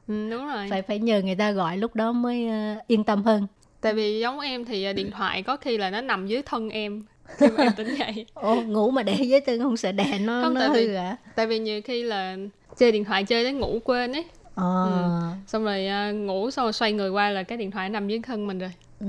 [0.07, 0.67] Ừ, đúng rồi.
[0.69, 3.47] phải phải nhờ người ta gọi lúc đó mới ờ, yên tâm hơn
[3.81, 6.69] Tại vì giống em thì à, điện thoại có khi là nó nằm dưới thân
[6.69, 7.03] em
[7.37, 8.25] khi mà em tỉnh dậy.
[8.33, 10.93] Ồ, ngủ mà để dưới chân không sợ đè nó Không, nó tại vì- hư
[10.95, 12.37] à Tại vì nhiều khi là
[12.77, 14.25] chơi điện thoại chơi đến ngủ quên ấy.
[14.55, 15.09] Ờ,
[15.47, 18.19] Xong rồi à, ngủ xong rồi xoay người qua là cái điện thoại nằm dưới
[18.23, 18.71] thân mình rồi.
[18.99, 19.07] Ừ.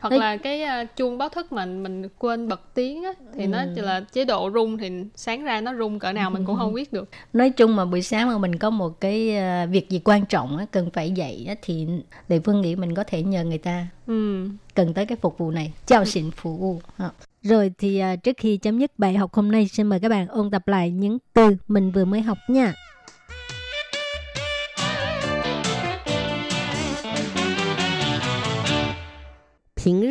[0.00, 0.18] Hoặc Đấy.
[0.18, 3.72] là cái à, chuông báo thức mình mình quên bật tiếng á thì nó Ừ.
[3.74, 6.74] chỉ là chế độ rung thì sáng ra nó rung cỡ nào mình cũng không
[6.74, 7.08] biết được.
[7.32, 10.56] nói chung mà buổi sáng mà mình có một cái ờ, việc gì quan trọng
[10.56, 11.86] á, cần phải dậy á, thì
[12.28, 14.48] lệ phương nghĩ mình có thể nhờ người ta Ừ.
[14.74, 16.04] cần tới cái phục vụ này chào
[16.36, 17.10] phục vụ Ha.
[17.42, 20.28] rồi thì à, trước khi chấm dứt bài học hôm nay xin mời các bạn
[20.28, 22.72] ôn tập lại những từ mình vừa mới học nha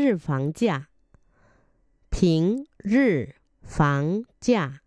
[0.07, 0.89] 日房价，
[2.11, 4.81] 平日房价，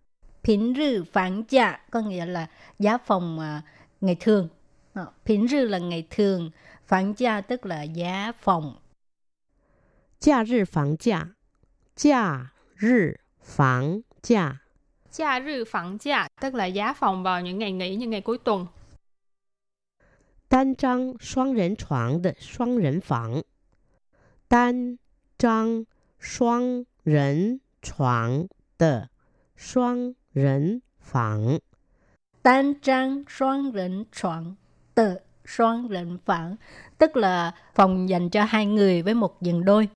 [0.44, 2.48] Phiến rư phán giá có nghĩa là
[2.80, 3.64] giá phòng à,
[4.02, 4.50] ngày thường.
[4.94, 6.52] Ờ, Phiến rư là ngày thường,
[6.86, 8.76] phán giá tức là giá phòng.
[10.20, 11.36] 假日房价，
[11.96, 14.62] 假日房价，
[15.12, 18.38] Cha rư phẳng giá tức là giá phòng vào những ngày nghỉ như ngày cuối
[18.38, 18.68] tuần.
[20.48, 23.44] 单张双人床的双人房，
[24.48, 24.98] 单
[25.40, 25.86] 张
[26.20, 29.10] 双人床的
[29.56, 31.60] 双人房，
[32.44, 34.56] Tan trang xoan rỉnh choạng
[34.94, 36.56] tờ xoan rỉnh phẳng
[36.98, 39.90] tức là phòng dành cho hai người với một giường đôi.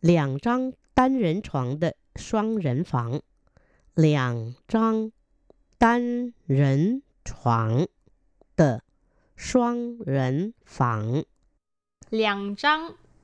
[0.00, 3.20] 两张单人床的双人房，
[3.94, 5.10] 两张
[5.78, 7.86] 单人床
[8.56, 8.82] 的
[9.36, 11.24] 双人房。
[12.10, 12.90] Liang trang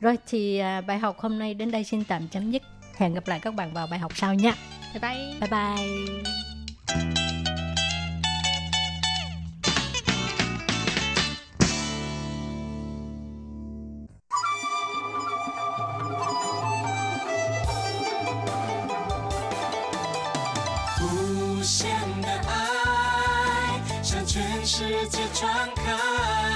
[0.00, 2.62] Rồi thì à, bài học hôm nay đến đây xin tạm chấm dứt.
[2.96, 4.54] Hẹn gặp lại các bạn vào bài học sau nha.
[4.92, 5.40] Bye bye.
[5.40, 6.32] Bye bye.
[21.00, 26.55] Vô 限的爱向全世界传开，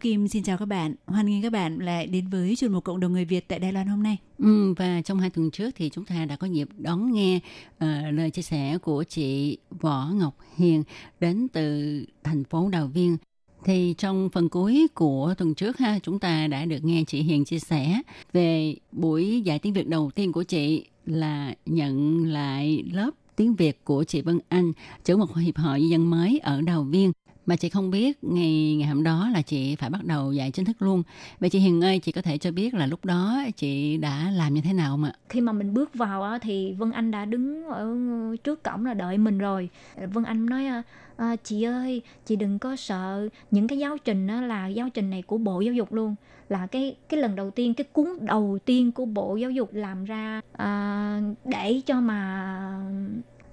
[0.00, 0.94] Kim xin chào các bạn.
[1.06, 3.72] Hoan nghênh các bạn lại đến với chuyên mục Cộng đồng người Việt tại Đài
[3.72, 4.16] Loan hôm nay.
[4.38, 7.80] Ừ, và trong hai tuần trước thì chúng ta đã có dịp đón nghe uh,
[8.12, 10.82] lời chia sẻ của chị Võ Ngọc Hiền
[11.20, 13.16] đến từ thành phố Đào Viên.
[13.64, 17.44] Thì trong phần cuối của tuần trước ha, chúng ta đã được nghe chị Hiền
[17.44, 23.10] chia sẻ về buổi dạy tiếng Việt đầu tiên của chị là nhận lại lớp
[23.36, 24.72] tiếng Việt của chị Vân Anh,
[25.04, 27.12] chủ một hiệp hội dân mới ở Đào Viên
[27.48, 30.64] mà chị không biết ngày ngày hôm đó là chị phải bắt đầu dạy chính
[30.64, 31.02] thức luôn.
[31.40, 34.54] Vậy chị Hiền ơi, chị có thể cho biết là lúc đó chị đã làm
[34.54, 35.12] như thế nào không ạ?
[35.28, 37.96] Khi mà mình bước vào á, thì Vân Anh đã đứng ở
[38.44, 39.68] trước cổng là đợi mình rồi.
[40.12, 40.82] Vân Anh nói à,
[41.16, 45.10] à chị ơi, chị đừng có sợ những cái giáo trình đó là giáo trình
[45.10, 46.14] này của Bộ Giáo dục luôn
[46.48, 50.04] là cái cái lần đầu tiên cái cuốn đầu tiên của Bộ Giáo dục làm
[50.04, 52.50] ra à, để cho mà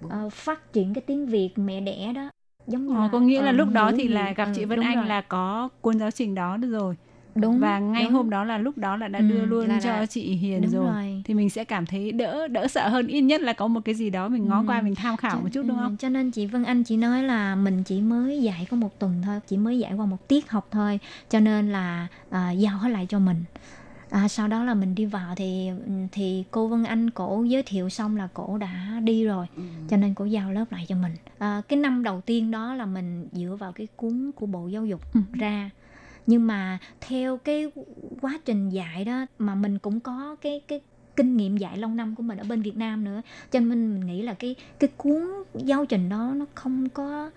[0.10, 2.30] à, phát triển cái tiếng Việt mẹ đẻ đó
[2.68, 4.86] giống như Ờ, có nghĩa là lúc đó thì là gặp Ừ, chị Vân đúng
[4.86, 5.06] Anh rồi.
[5.08, 6.96] là có cuốn giáo trình đó được rồi.
[7.36, 8.14] đúng và ngay đúng.
[8.14, 10.62] hôm đó là lúc đó là đã Ừ, đưa luôn là- cho là- chị Hiền
[10.62, 10.86] đúng rồi.
[10.86, 11.22] rồi.
[11.26, 13.96] thì mình sẽ cảm thấy đỡ đỡ sợ hơn ít nhất là có một cái
[13.96, 14.64] gì đó mình ngó Ừ.
[14.68, 15.98] qua mình tham khảo một chút đúng Ừ, không?
[15.98, 19.22] cho nên chị Vân Anh chỉ nói là mình chỉ mới dạy có một tuần
[19.26, 21.00] thôi chỉ mới dạy qua một tiết học thôi
[21.30, 23.44] cho nên là à, giao hết lại cho mình
[24.10, 25.70] à, sau đó là mình đi vào thì
[26.12, 29.46] thì cô Vân Anh cổ giới thiệu xong là cổ đã đi rồi.
[29.90, 31.12] Cho nên cổ giao lớp lại cho mình.
[31.38, 34.86] À, cái năm đầu tiên đó là mình dựa vào cái cuốn của bộ giáo
[34.86, 35.20] dục Ừ.
[35.34, 35.70] ra.
[36.28, 37.72] Nhưng mà theo cái
[38.22, 40.82] quá trình dạy đó mà mình cũng có cái cái
[41.16, 43.22] kinh nghiệm dạy lâu năm của mình ở bên Việt Nam nữa.
[43.52, 45.22] Cho nên mình nghĩ là cái cái cuốn
[45.54, 47.32] giáo trình đó nó không có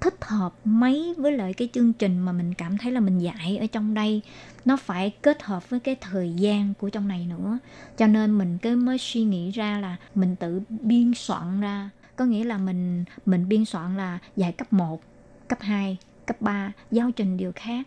[0.00, 3.58] thích hợp mấy với lại cái chương trình mà mình cảm thấy là mình dạy
[3.60, 4.22] ở trong đây.
[4.64, 7.58] Nó phải kết hợp với cái thời gian của trong này nữa.
[7.96, 11.90] Cho nên mình cứ mới suy nghĩ ra là mình tự biên soạn ra.
[12.16, 15.02] Có nghĩa là mình mình biên soạn là dạy cấp 1,
[15.48, 17.86] cấp 2, cấp 3 giáo trình đều khác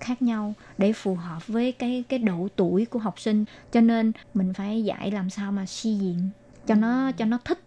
[0.00, 3.44] khác nhau để phù hợp với cái cái độ tuổi của học sinh.
[3.72, 6.30] Cho nên mình phải dạy làm sao mà suy diện
[6.66, 7.63] cho nó cho nó thích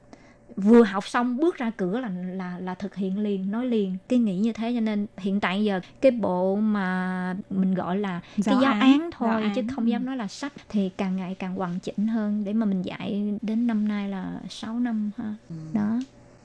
[0.58, 4.20] vừa học xong bước ra cửa là là là thực hiện liền nói liền cái
[4.20, 8.56] nghĩ như thế cho nên hiện tại giờ cái bộ mà mình gọi là Giáo
[8.56, 9.54] cái giáo án, án, thôi giáo án.
[9.56, 12.66] chứ không dám nói là sách thì càng ngày càng hoàn chỉnh hơn để mà
[12.66, 15.36] mình dạy đến năm nay là 6 năm ha
[15.74, 16.00] đó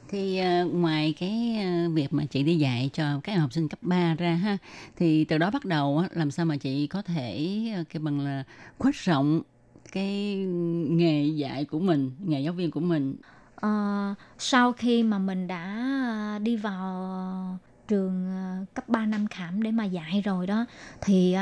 [0.09, 3.79] Thì ờ, ngoài cái ờ, việc mà chị đi dạy cho các học sinh cấp
[3.83, 4.59] 3 ra ha,
[4.97, 8.21] thì từ đó bắt đầu á, làm sao mà chị có thể ờ, cái bằng
[8.21, 8.45] là
[8.79, 9.43] khuếch rộng
[9.93, 10.37] cái
[10.89, 13.17] nghề dạy của mình, nghề giáo viên của mình
[13.67, 15.79] uh, sau khi mà mình đã
[16.35, 17.45] ờ, đi vào ờ,
[17.89, 18.27] trường
[18.75, 20.67] cấp 3 năm khảm để mà dạy rồi đó
[21.01, 21.37] thì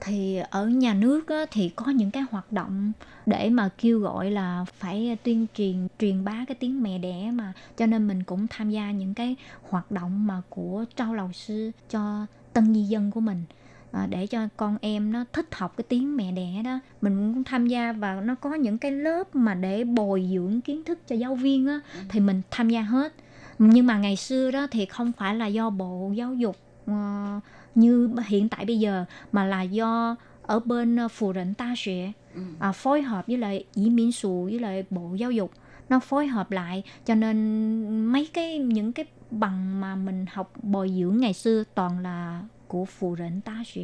[0.00, 2.92] thì ở nhà nước thì có những cái hoạt động
[3.26, 7.52] để mà kêu gọi là phải tuyên truyền truyền bá cái tiếng mẹ đẻ mà.
[7.76, 9.36] Cho nên mình cũng tham gia những cái
[9.68, 13.44] hoạt động mà của trao lầu sư cho tân di dân của mình
[13.92, 16.80] à, để cho con em nó thích học cái tiếng mẹ đẻ đó.
[17.00, 20.84] Mình cũng tham gia và nó có những cái lớp mà để bồi dưỡng kiến
[20.84, 23.14] thức cho giáo viên á thì mình tham gia hết.
[23.58, 26.56] Nhưng mà ngày xưa đó thì không phải là do bộ giáo dục
[26.86, 27.40] ờ,
[27.74, 32.12] như hiện tại bây giờ mà là do ở bên ờ, phù rịnh ta sẽ
[32.58, 35.52] à, phối hợp với lại dĩ miễn sù với lại bộ giáo dục.
[35.88, 40.92] Nó phối hợp lại cho nên mấy cái những cái bằng mà mình học bồi
[40.98, 43.82] dưỡng ngày xưa toàn là của phù rịnh ta sẽ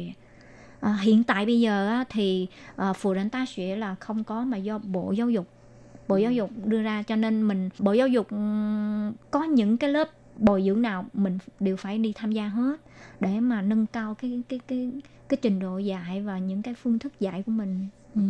[0.79, 4.45] à, hiện tại bây giờ á, thì à, phù rịnh ta sẽ là không có
[4.45, 5.47] mà do bộ giáo dục.
[6.07, 9.89] Bộ giáo dục đưa ra cho nên mình bộ giáo dục ừm, có những cái
[9.89, 12.75] lớp bồi dưỡng nào mình đều phải đi tham gia hết
[13.19, 14.91] để mà nâng cao cái cái cái
[15.29, 17.87] cái trình độ dạy và những cái phương thức dạy của mình.
[18.15, 18.21] Ừ.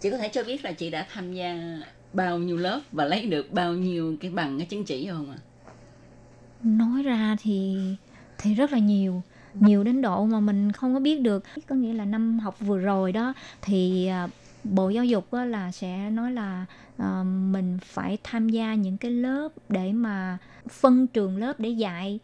[0.00, 1.80] Chị có thể cho biết là chị đã tham gia
[2.12, 5.38] bao nhiêu lớp và lấy được bao nhiêu cái bằng cái chứng chỉ không ạ?
[6.62, 7.76] nói ra thì
[8.38, 9.22] thì rất là nhiều
[9.60, 11.44] nhiều đến độ mà mình không có biết được.
[11.66, 13.32] Có nghĩa là năm học vừa rồi đó,
[13.62, 14.28] thì à,
[14.64, 19.48] bộ giáo dục là sẽ nói là à, mình phải tham gia những cái lớp
[19.68, 20.38] để mà
[20.68, 22.18] phân trường lớp để dạy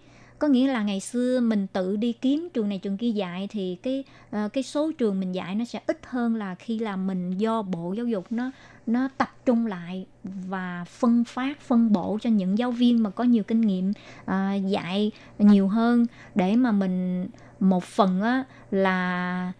[0.45, 3.76] có nghĩa là ngày xưa mình tự đi kiếm trường này trường kia dạy thì
[3.82, 4.05] cái
[4.36, 7.62] uh, cái số trường mình dạy nó sẽ ít hơn là khi là mình do
[7.62, 8.51] bộ giáo dục nó
[8.86, 13.24] nó tập trung lại và phân phát phân bổ cho những giáo viên mà có
[13.24, 13.92] nhiều kinh nghiệm
[14.22, 16.07] uh, dạy nhiều hơn.
[16.34, 17.26] Để mà mình
[17.61, 19.53] một phần á, là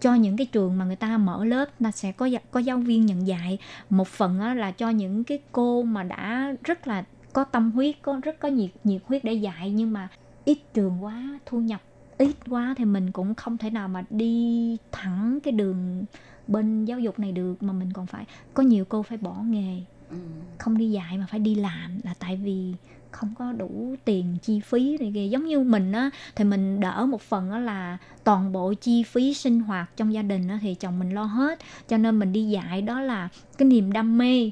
[0.00, 3.06] cho những cái trường mà người ta mở lớp là sẽ có có giáo viên
[3.06, 3.58] nhận dạy.
[3.90, 7.96] Một phần á, là cho những cái cô mà đã rất là có tâm huyết
[8.02, 10.08] có rất có nhiệt nhiệt huyết để dạy nhưng mà
[10.44, 11.80] ít trường quá thu nhập
[12.18, 16.04] ít quá thì mình cũng không thể nào mà đi thẳng cái đường
[16.46, 18.24] bên giáo dục này được mà mình còn phải
[18.54, 19.80] có nhiều cô phải bỏ nghề.
[20.10, 20.16] Ừ.
[20.58, 22.74] không đi dạy mà phải đi làm là tại vì
[23.10, 27.06] không có đủ tiền chi phí này kia giống như mình á thì mình đỡ
[27.06, 30.74] một phần á là toàn bộ chi phí sinh hoạt trong gia đình á thì
[30.74, 31.58] chồng mình lo hết.
[31.88, 33.28] Cho nên mình đi dạy đó là
[33.58, 34.50] cái niềm đam mê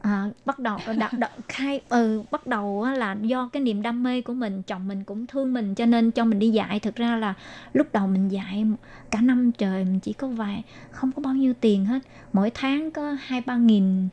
[0.00, 4.22] à, bắt đầu đặt đặt khai ừ bắt đầu là do cái niềm đam mê
[4.22, 6.80] của mình chồng mình cũng thương mình cho nên cho mình đi dạy.
[6.80, 7.34] Thực ra là
[7.72, 8.66] lúc đầu mình dạy
[9.10, 11.98] cả năm trời mình chỉ có vài không có bao nhiêu tiền hết.
[12.32, 14.08] Mỗi tháng có hai ba nghìn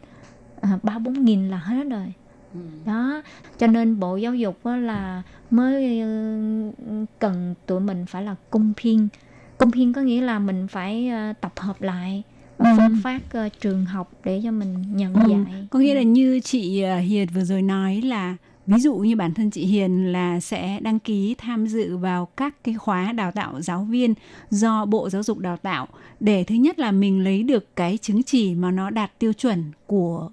[0.62, 2.14] à, ba bốn nghìn là hết rồi.
[2.54, 2.60] Ừ.
[2.86, 3.22] đó
[3.58, 6.72] cho nên bộ giáo dục là mới ừ,
[7.20, 9.08] cần tụi mình phải là cung phiên
[9.58, 12.24] cung phiên có nghĩa là mình phải ờ, tập hợp lại
[12.58, 12.96] và ừ.
[13.04, 15.22] phát uh, trường học để cho mình nhận ừ.
[15.30, 15.40] dạy
[15.70, 18.36] có nghĩa là như chị uh, Hiền vừa rồi nói là
[18.68, 22.64] ví dụ như bản thân chị Hiền là sẽ đăng ký tham dự vào các
[22.64, 24.14] cái khóa đào tạo giáo viên
[24.50, 25.88] do Bộ Giáo dục đào tạo
[26.20, 29.64] để thứ nhất là mình lấy được cái chứng chỉ mà nó đạt tiêu chuẩn
[29.88, 30.30] của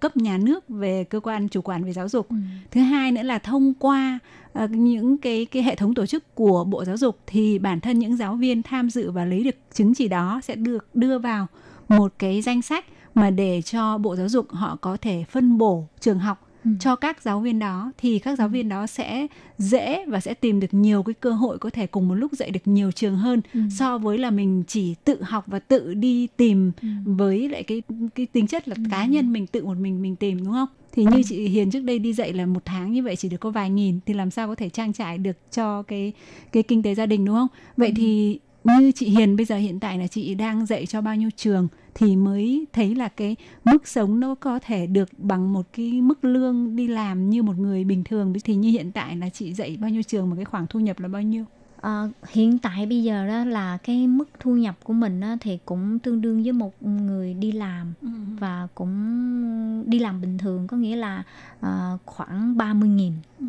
[0.00, 2.28] cấp nhà nước về cơ quan chủ quản về giáo dục.
[2.28, 2.36] Ừ.
[2.70, 4.18] Thứ hai nữa là thông qua
[4.64, 7.98] uh, những cái cái hệ thống tổ chức của Bộ Giáo dục thì bản thân
[7.98, 11.46] những giáo viên tham dự và lấy được chứng chỉ đó sẽ được đưa vào
[11.88, 12.84] một cái danh sách
[13.14, 16.70] mà để cho Bộ Giáo dục họ có thể phân bổ trường học ừ.
[16.80, 19.26] cho các giáo viên đó thì các giáo viên đó sẽ
[19.58, 22.50] dễ và sẽ tìm được nhiều cái cơ hội có thể cùng một lúc dạy
[22.50, 23.60] được nhiều trường hơn ừ.
[23.78, 26.88] so với là mình chỉ tự học và tự đi tìm ừ.
[27.04, 27.82] với lại cái
[28.14, 28.82] cái tính chất là ừ.
[28.90, 30.68] cá nhân mình tự một mình mình tìm đúng không?
[30.96, 33.36] thì như chị Hiền trước đây đi dạy là một tháng như vậy chỉ được
[33.40, 36.12] có vài nghìn thì làm sao có thể trang trải được cho cái
[36.52, 37.48] cái kinh tế gia đình đúng không?
[37.76, 37.94] Vậy ừ.
[37.96, 41.30] thì như chị Hiền bây giờ hiện tại là chị đang dạy cho bao nhiêu
[41.36, 45.92] trường thì mới thấy là cái mức sống nó có thể được bằng một cái
[46.02, 49.54] mức lương đi làm như một người bình thường thì như hiện tại là chị
[49.54, 51.44] dạy bao nhiêu trường mà cái khoản thu nhập là bao nhiêu
[51.80, 55.58] À, hiện tại bây giờ đó là cái mức thu nhập của mình đó, thì
[55.64, 58.08] cũng tương đương với một người đi làm ừ.
[58.38, 61.22] và cũng đi làm bình thường có nghĩa là
[61.60, 63.46] uh, khoảng 30 nghìn ừ.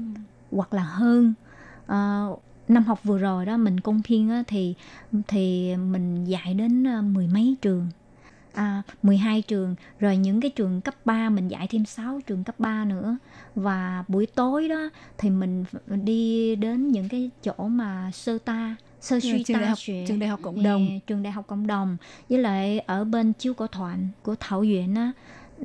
[0.51, 1.33] hoặc là hơn
[1.85, 4.73] uh, năm học vừa rồi đó mình công thiên á, thì
[5.27, 7.87] thì mình dạy đến ờ, mười mấy trường.
[8.53, 12.55] À, 12 trường rồi những cái trường cấp 3 mình dạy thêm 6 trường cấp
[12.59, 13.17] 3 nữa.
[13.55, 19.19] Và buổi tối đó thì mình đi đến những cái chỗ mà sơ ta sơ
[19.19, 20.87] suy trường đại học, trường đại học cộng đồng.
[20.87, 21.97] yeah, trường đại học cộng đồng.
[22.29, 25.11] Với lại ở bên chiếu cổ thoại của thảo duyện á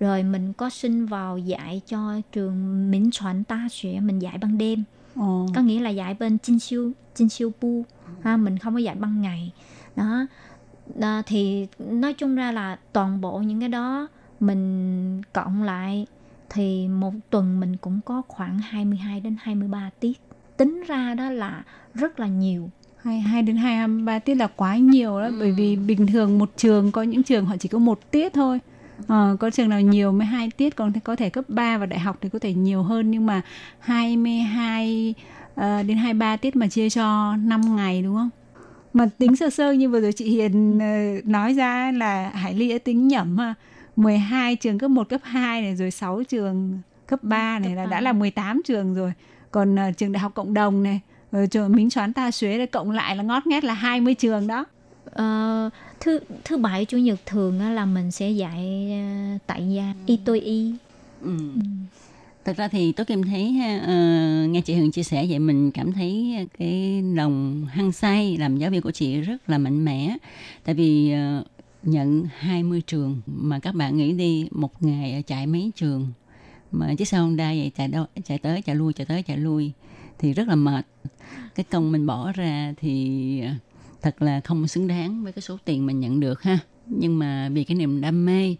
[0.01, 4.59] rồi mình có xin vào dạy cho trường Mỹ Soạn Ta Xuế mình dạy ban
[4.59, 4.85] đêm
[5.17, 5.47] Ồ.
[5.55, 7.85] có nghĩa là dạy bên Jin Siêu Jin Siêu Bu
[8.23, 9.53] ha mình không có dạy ban ngày.
[9.97, 10.27] Đó.
[11.01, 14.09] À, thì nói chung ra là toàn bộ những cái đó
[14.41, 16.07] mình cộng lại
[16.51, 20.21] thì một tuần mình cũng có khoảng 22 đến 23 tiết.
[20.57, 22.71] Tính ra đó là rất là nhiều.
[23.03, 25.37] 22 đến 23 tiết là quá nhiều đó ừ.
[25.39, 28.61] bởi vì bình thường một trường có những trường họ chỉ có một tiết thôi
[29.07, 32.01] Ờ, có trường nào nhiều mới hai tiết còn có thể cấp 3 và đại
[32.01, 33.41] học thì có thể nhiều hơn nhưng mà
[33.79, 38.31] 22 uh, ờ, đến 23 tiết mà chia cho 5 ngày đúng không?
[38.93, 42.73] Mà tính sơ sơ như vừa rồi chị Hiền uh, nói ra là Hải Ly
[42.73, 43.55] đã tính nhẩm ha.
[43.97, 47.85] 12 trường cấp 1, cấp 2 này rồi 6 trường cấp 3 này cấp là
[47.85, 47.91] 3.
[47.91, 49.13] đã là 18 trường rồi.
[49.51, 51.01] Còn uh, trường đại học cộng đồng này,
[51.33, 54.65] rồi trường Minh Choán Ta Xuế cộng lại là ngót nghét là 20 trường đó.
[55.19, 58.91] Uh, thứ thứ bảy chủ nhật thường là mình sẽ dạy
[59.35, 60.75] uh, tại gia y tôi y.
[61.21, 61.37] Ừ.
[61.55, 61.61] ừ.
[62.45, 65.93] thật ra thì tôi kim thấy uh, nghe chị hường chia sẻ vậy mình cảm
[65.93, 70.17] thấy cái lòng hăng say làm giáo viên của chị rất là mạnh mẽ.
[70.65, 71.47] Tại vì uh,
[71.83, 76.09] nhận 20 trường mà các bạn nghĩ đi một ngày chạy mấy trường.
[76.73, 79.73] Mà chiếc xe Honda vậy chạy đâu chạy tới chạy lui chạy tới chạy lui
[80.19, 80.87] thì rất là mệt.
[81.55, 83.43] Cái công mình bỏ ra thì
[84.03, 86.59] thật là không xứng đáng với cái số tiền mình nhận được ha.
[86.87, 88.57] Nhưng mà vì cái niềm đam mê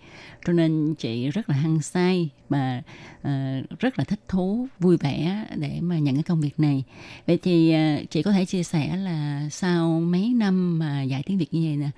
[0.47, 2.83] cho nên chị rất là hăng say và
[3.21, 6.85] uh, rất là thích thú vui vẻ để mà nhận cái công việc này.
[7.27, 11.39] Vậy thì uh, chị có thể chia sẻ là sau mấy năm mà dạy tiếng
[11.39, 11.91] việt như vậy nè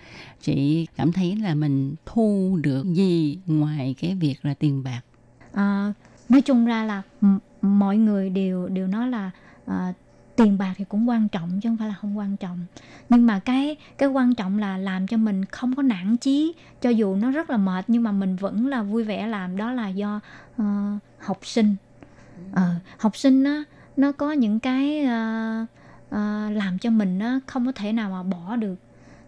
[0.43, 5.01] chị cảm thấy là mình thu được gì ngoài cái việc là tiền bạc?
[5.53, 5.93] À,
[6.29, 9.31] nói chung ra là m- mọi người đều đều nói là
[9.65, 9.97] uh,
[10.37, 12.67] tiền bạc thì cũng quan trọng chứ không phải là không quan trọng.
[13.09, 16.55] Nhưng mà cái cái quan trọng là làm cho mình không có nản chí.
[16.81, 19.57] Cho dù nó rất là mệt nhưng mà mình vẫn là vui vẻ làm.
[19.57, 20.21] Đó là do
[20.63, 20.65] uh,
[21.19, 21.77] học sinh.
[22.53, 22.59] Uh,
[22.99, 23.65] học sinh á
[23.97, 25.69] nó có những cái uh,
[26.09, 28.77] uh, làm cho mình nó không có thể nào mà bỏ được.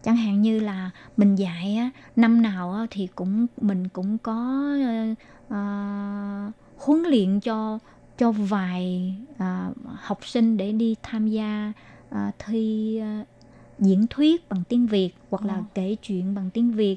[0.05, 4.75] Chẳng hạn như là mình dạy á, năm nào á, thì cũng mình cũng có
[4.81, 7.79] uh, uh, huấn luyện cho
[8.19, 11.73] cho vài uh, học sinh để đi tham gia
[12.09, 13.27] uh, thi uh,
[13.79, 15.63] diễn thuyết bằng tiếng Việt hoặc là Ồ.
[15.75, 16.97] kể chuyện bằng tiếng Việt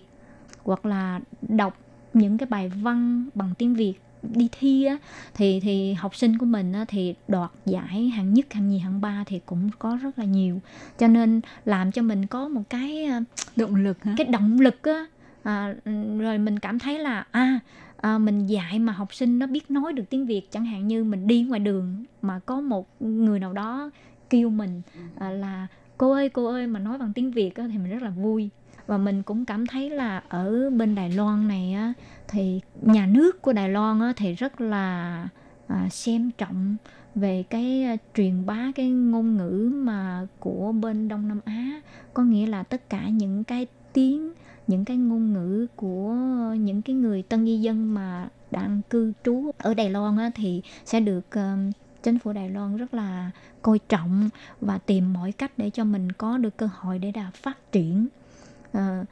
[0.64, 1.78] hoặc là đọc
[2.14, 3.94] những cái bài văn bằng tiếng Việt
[4.24, 4.98] đi thi á
[5.34, 9.02] thì thì học sinh của mình á, thì đoạt giải hạng nhất hạng nhì hạng
[9.02, 10.62] ba thì cũng có rất là nhiều
[10.98, 13.22] cho nên làm cho mình có một cái à,
[13.56, 14.14] động lực hả?
[14.18, 15.06] cái động lực á
[15.44, 15.76] à,
[16.20, 17.60] rồi mình cảm thấy là à,
[18.02, 21.04] à mình dạy mà học sinh nó biết nói được tiếng Việt chẳng hạn như
[21.04, 23.92] mình đi ngoài đường mà có một người nào đó
[24.30, 24.82] kêu mình
[25.18, 28.02] à, là cô ơi cô ơi mà nói bằng tiếng Việt á, thì mình rất
[28.02, 28.50] là vui.
[28.88, 31.94] Và mình cũng cảm thấy là ở bên Đài Loan này á,
[32.28, 35.28] thì nhà nước của Đài Loan á, thì rất là
[35.68, 36.76] à, xem trọng
[37.16, 41.82] về cái uh, truyền bá cái ngôn ngữ mà của bên Đông Nam Á.
[42.14, 44.32] Có nghĩa là tất cả những cái tiếng
[44.70, 46.14] những cái ngôn ngữ của
[46.60, 50.62] những cái người tân di dân mà đang cư trú ở Đài Loan á, thì
[50.86, 51.72] sẽ được um,
[52.04, 54.30] chính phủ Đài Loan rất là coi trọng
[54.62, 58.08] và tìm mọi cách để cho mình có được cơ hội để là phát triển.
[58.72, 59.06] Ờ,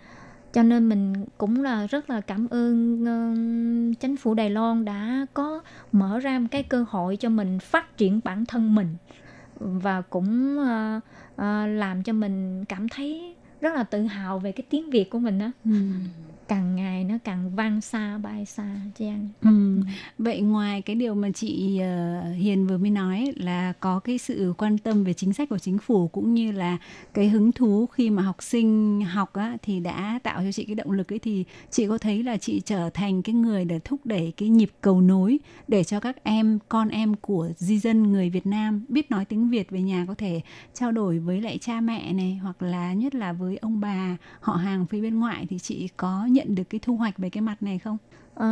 [0.53, 5.25] cho nên mình cũng là rất là cảm ơn uh, chính phủ Đài Loan đã
[5.33, 8.95] có mở ra một cái cơ hội cho mình phát triển bản thân mình
[9.59, 11.03] và cũng uh,
[11.33, 15.19] uh, làm cho mình cảm thấy rất là tự hào về cái tiếng Việt của
[15.19, 15.71] mình á Ừ
[16.47, 19.81] càng ngày nó càng vang xa bay xa Trang Ừ.
[20.17, 24.53] Vậy ngoài cái điều mà chị ờ, Hiền vừa mới nói là có cái sự
[24.57, 26.77] quan tâm về chính sách của chính phủ cũng như là
[27.13, 30.75] cái hứng thú khi mà học sinh học á, thì đã tạo cho chị cái
[30.75, 34.05] động lực ấy thì chị có thấy là chị trở thành cái người để thúc
[34.05, 38.29] đẩy cái nhịp cầu nối để cho các em con em của di dân người
[38.29, 40.41] Việt Nam biết nói tiếng Việt về nhà có thể
[40.73, 44.55] trao đổi với lại cha mẹ này hoặc là nhất là với ông bà họ
[44.55, 47.63] hàng phía bên ngoại thì chị có nhận được cái thu hoạch về cái mặt
[47.63, 47.97] này không?
[48.33, 48.47] Ờ,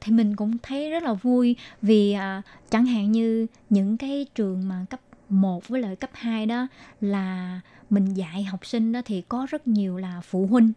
[0.00, 4.68] thì mình cũng thấy rất là vui vì à, chẳng hạn như những cái trường
[4.68, 6.66] mà cấp 1 với lại cấp 2 đó
[7.00, 7.60] là
[7.90, 10.72] mình dạy học sinh đó thì có rất nhiều là phụ huynh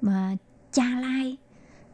[0.00, 0.36] mà
[0.72, 1.36] cha lai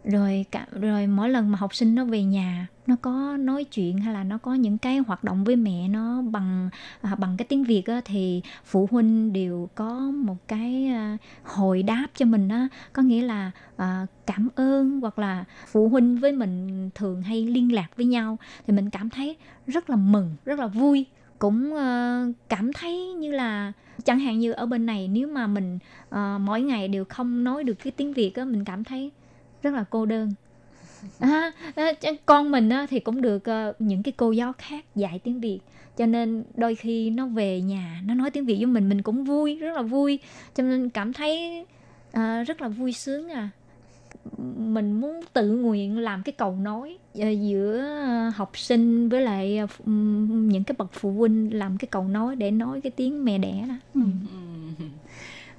[0.05, 3.99] rồi cả rồi mỗi lần mà học sinh nó về nhà nó có nói chuyện
[3.99, 7.47] hay là nó có những cái hoạt động với mẹ nó bằng à, bằng cái
[7.49, 12.49] tiếng Việt á, thì phụ huynh đều có một cái à, hồi đáp cho mình
[12.49, 12.69] á.
[12.93, 17.73] Có nghĩa là à, cảm ơn hoặc là phụ huynh với mình thường hay liên
[17.73, 18.39] lạc với nhau.
[18.67, 19.37] Thì mình cảm thấy
[19.67, 21.07] rất là mừng rất là vui.
[21.39, 23.73] Cũng ờ, cảm thấy như là
[24.05, 25.79] chẳng hạn như ở bên này nếu mà mình
[26.09, 29.11] ờ, mỗi ngày đều không nói được cái tiếng Việt á mình cảm thấy
[29.63, 30.33] rất là cô đơn.
[31.19, 31.93] À, à,
[32.27, 35.59] con mình á, thì cũng được ờ, những cái cô giáo khác dạy tiếng Việt.
[35.97, 39.25] Cho nên đôi khi nó về nhà nó nói tiếng Việt với mình mình cũng
[39.25, 40.19] vui rất là vui.
[40.55, 41.65] Cho nên cảm thấy
[42.13, 43.51] ờ, rất là vui sướng à.
[44.57, 47.85] Mình muốn tự nguyện làm cái cầu nối ờ, giữa
[48.35, 49.61] học sinh với lại
[50.35, 53.65] những cái bậc phụ huynh làm cái cầu nối để nói cái tiếng mẹ đẻ
[53.69, 53.75] đó.
[53.95, 54.01] Ừ.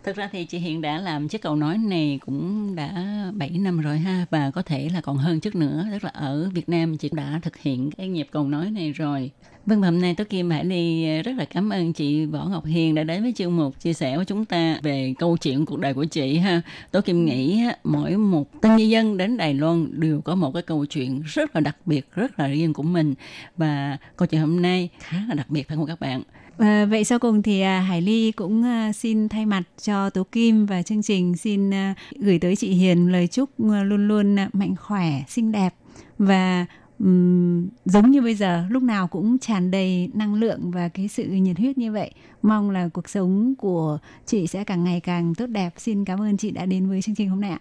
[0.04, 2.92] Thực ra thì chị Hiền đã làm chiếc cầu nói này cũng đã
[3.34, 5.86] 7 năm rồi ha và có thể là còn hơn chút nữa.
[5.92, 9.32] Tức là ở Việt Nam chị đã thực hiện cái nhịp cầu nói này rồi.
[9.66, 12.46] Vâng và hôm nay Tố Kim Hải Ly ờ, rất là cảm ơn chị Võ
[12.46, 15.66] Ngọc Hiền đã đến với chương mục chia sẻ với chúng ta về câu chuyện
[15.66, 16.62] cuộc đời của chị ha.
[16.92, 20.64] Tố Kim nghĩ mỗi một tân di dân đến Đài Loan đều có một cái
[20.64, 23.14] câu chuyện rất là đặc biệt, rất là riêng của mình
[23.58, 26.24] và câu chuyện hôm nay khá là đặc biệt phải không các bạn?
[26.58, 30.24] À, vậy sau cùng thì à, Hải Ly cũng à, xin thay mặt cho Tố
[30.24, 34.40] Kim và chương trình xin à, gửi tới chị Hiền lời chúc à, luôn luôn
[34.40, 35.76] à, mạnh khỏe, xinh đẹp
[36.18, 36.66] và
[37.00, 41.26] um, giống như bây giờ lúc nào cũng tràn đầy năng lượng và cái sự
[41.26, 42.12] nhiệt huyết như vậy.
[42.42, 45.70] Mong là cuộc sống của chị sẽ càng ngày càng tốt đẹp.
[45.78, 47.60] Xin cảm ơn chị đã đến với chương trình hôm nay ạ.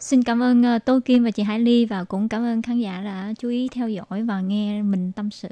[0.00, 2.78] Xin cảm ơn ờ, Tô Kim và chị Hải Ly và cũng cảm ơn khán
[2.78, 5.48] giả đã chú ý theo dõi và nghe mình tâm sự.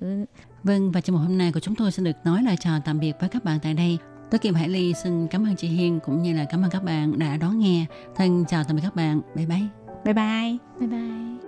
[0.62, 3.00] Vâng, và trong một hôm nay của chúng tôi xin được nói lời chào tạm
[3.00, 3.98] biệt với các bạn tại đây.
[4.30, 6.84] Tôi Kim Hải Ly xin cảm ơn chị Hiên cũng như là cảm ơn các
[6.84, 7.86] bạn đã đón nghe.
[8.16, 9.20] Thân chào tạm biệt các bạn.
[9.34, 9.66] Bye bye.
[10.04, 10.56] Bye bye.
[10.80, 11.47] Bye bye.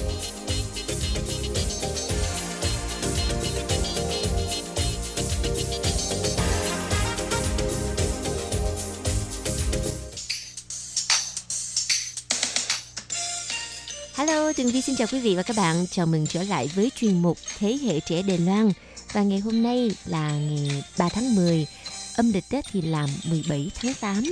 [15.01, 15.85] Chào quý vị và các bạn.
[15.91, 18.71] Chào mừng trở lại với chuyên mục Thế hệ trẻ Đài Loan.
[19.13, 21.67] Và ngày hôm nay là ngày 3 tháng 10,
[22.15, 24.23] âm lịch Tết thì là 17 tháng 8.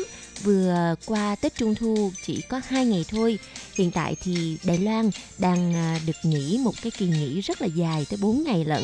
[0.43, 3.39] Vừa qua Tết Trung Thu chỉ có 2 ngày thôi.
[3.77, 7.67] Hiện tại thì Đài Loan đang à, được nghỉ một cái kỳ nghỉ rất là
[7.67, 8.83] dài tới 4 ngày lận.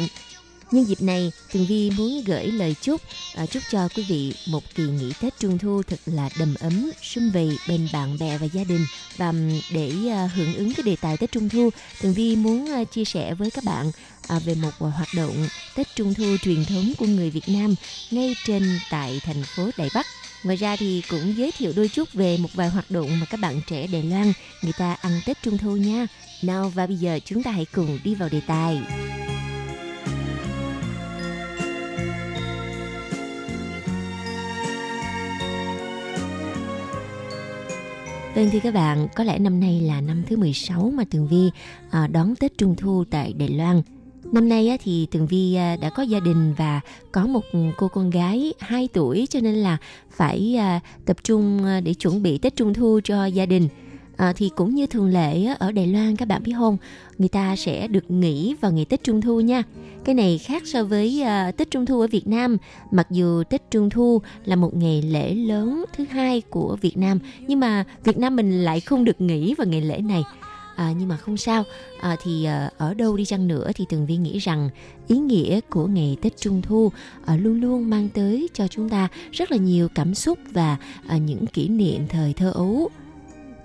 [0.71, 3.01] Nhân dịp này, Tường Vi muốn gửi lời chúc
[3.35, 6.91] à, chúc cho quý vị một kỳ nghỉ Tết Trung Thu thật là đầm ấm,
[7.01, 8.85] sum vầy bên bạn bè và gia đình.
[9.17, 9.33] Và
[9.73, 11.69] để à, hưởng ứng cái đề tài Tết Trung Thu,
[12.01, 13.91] Tường Vi muốn à, chia sẻ với các bạn
[14.27, 17.75] à, về một à, hoạt động Tết Trung Thu truyền thống của người Việt Nam
[18.11, 20.05] ngay trên tại thành phố Đài Bắc.
[20.43, 23.39] Ngoài ra thì cũng giới thiệu đôi chút về một vài hoạt động mà các
[23.39, 26.07] bạn trẻ Đài Loan người ta ăn Tết Trung Thu nha.
[26.41, 28.81] Nào và bây giờ chúng ta hãy cùng đi vào đề tài.
[38.35, 41.51] Vâng thưa các bạn, có lẽ năm nay là năm thứ 16 mà Tường Vi
[41.91, 43.81] ờ, đón Tết Trung Thu tại Đài Loan.
[44.31, 46.81] Năm nay thì Tường Vi ờ, đã có gia đình và
[47.11, 47.43] có một
[47.77, 49.77] cô con gái 2 tuổi cho nên là
[50.11, 53.67] phải ờ, tập trung để chuẩn bị Tết Trung Thu cho gia đình.
[54.17, 56.77] À, thì cũng như thường lệ ở Đài Loan các bạn biết không,
[57.17, 59.63] người ta sẽ được nghỉ vào ngày Tết Trung Thu nha.
[60.03, 62.57] Cái này khác so với à, Tết Trung Thu ở Việt Nam.
[62.91, 67.19] Mặc dù Tết Trung Thu là một ngày lễ lớn thứ hai của Việt Nam,
[67.47, 70.23] nhưng mà Việt Nam mình lại không được nghỉ vào ngày lễ này.
[70.75, 71.63] À, nhưng mà không sao
[72.01, 74.69] à, thì à, ở đâu đi chăng nữa thì tường vi nghĩ rằng
[75.07, 76.91] ý nghĩa của ngày tết trung thu
[77.25, 81.17] à, luôn luôn mang tới cho chúng ta rất là nhiều cảm xúc và à,
[81.17, 82.89] những kỷ niệm thời thơ ấu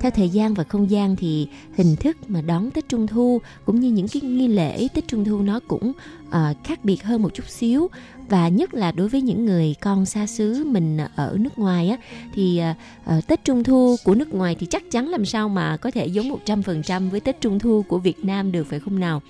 [0.00, 3.80] theo thời gian và không gian thì hình thức mà đón Tết Trung Thu cũng
[3.80, 5.92] như những cái nghi lễ Tết Trung Thu nó cũng
[6.28, 6.34] uh,
[6.64, 7.88] khác biệt hơn một chút xíu
[8.28, 11.96] và nhất là đối với những người con xa xứ mình ở nước ngoài á
[12.34, 12.62] thì
[13.10, 16.06] uh, Tết Trung Thu của nước ngoài thì chắc chắn làm sao mà có thể
[16.06, 19.22] giống 100% với Tết Trung Thu của Việt Nam được phải không nào?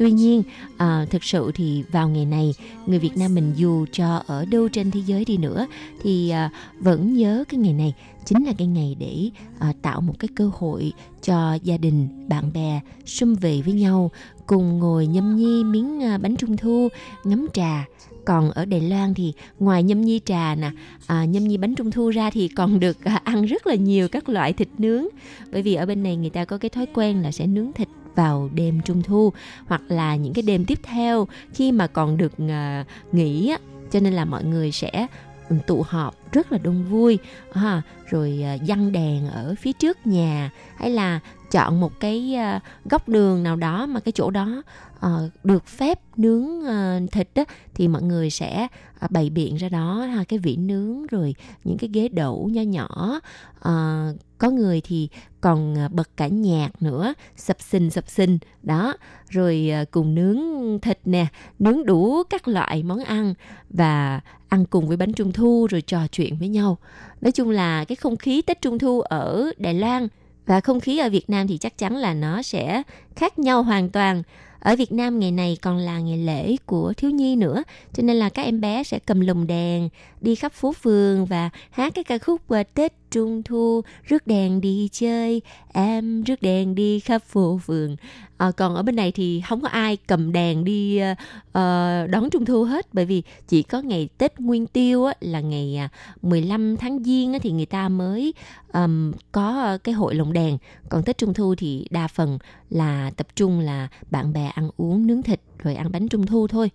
[0.00, 0.42] Tuy nhiên,
[0.76, 2.54] à, thực sự thì vào ngày này,
[2.86, 5.66] người Việt Nam mình dù cho ở đâu trên thế giới đi nữa
[6.02, 7.94] thì à, vẫn nhớ cái ngày này
[8.24, 10.92] chính là cái ngày để à, tạo một cái cơ hội
[11.22, 14.10] cho gia đình, bạn bè sum vầy với nhau,
[14.46, 16.88] cùng ngồi nhâm nhi miếng à, bánh trung thu,
[17.24, 17.84] ngắm trà.
[18.24, 20.70] Còn ở Đài Loan thì ngoài nhâm nhi trà nè,
[21.06, 24.08] à, nhâm nhi bánh trung thu ra thì còn được à, ăn rất là nhiều
[24.08, 25.04] các loại thịt nướng.
[25.52, 27.88] Bởi vì ở bên này người ta có cái thói quen là sẽ nướng thịt
[28.20, 29.32] vào đêm trung thu
[29.66, 33.58] hoặc là những cái đêm tiếp theo khi mà còn được ờ, nghỉ á.
[33.90, 35.06] Cho nên là mọi người sẽ
[35.48, 37.18] ừ, tụ họp rất là đông vui.
[37.52, 41.20] Ha rồi à, dăng đèn ở phía trước nhà hay là
[41.50, 42.60] chọn một cái à,
[42.90, 44.62] góc đường nào đó mà cái chỗ đó
[45.00, 48.68] ờ, được phép nướng ờ, thịt á, thì mọi người sẽ
[48.98, 50.06] à, bày biện ra đó.
[50.14, 53.20] Ha cái vỉ nướng rồi những cái ghế đẩu nho nhỏ.
[53.60, 54.06] Ờ,
[54.38, 55.08] có người thì
[55.40, 58.38] còn bật cả nhạc nữa sập sình sập sình.
[58.62, 58.94] Đó
[59.28, 60.38] rồi cùng nướng
[60.80, 61.26] thịt nè
[61.58, 63.34] nướng đủ các loại món ăn
[63.70, 66.78] và ăn cùng với bánh trung thu rồi trò chuyện với nhau.
[67.20, 70.08] Nói chung là cái không khí tết trung thu ở đài loan
[70.46, 72.82] và không khí ở việt nam thì chắc chắn là nó sẽ
[73.16, 74.22] khác nhau hoàn toàn.
[74.60, 77.62] Ở Việt Nam ngày này còn là ngày lễ của thiếu nhi nữa,
[77.92, 79.88] cho nên là các em bé sẽ cầm lồng đèn,
[80.20, 84.60] đi khắp phố phường và hát cái ca khúc ờ, Tết Trung Thu rước đèn
[84.60, 85.42] đi chơi
[85.72, 87.96] em rước đèn đi khắp phố phường.
[88.36, 92.44] À, còn ở bên này thì không có ai cầm đèn đi uh, đón Trung
[92.44, 92.86] Thu hết.
[92.92, 95.88] Bởi vì chỉ có ngày Tết Nguyên Tiêu á, là ngày à,
[96.22, 98.34] 15 tháng Giêng á, thì người ta mới
[98.72, 100.58] um, có cái hội lồng đèn.
[100.88, 102.38] Còn Tết Trung Thu thì đa phần
[102.70, 106.46] là tập trung là bạn bè ăn uống nướng thịt rồi ăn bánh Trung Thu
[106.46, 106.70] thôi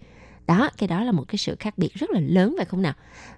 [0.47, 2.93] đó cái đó là một cái sự khác biệt rất là lớn phải không nào?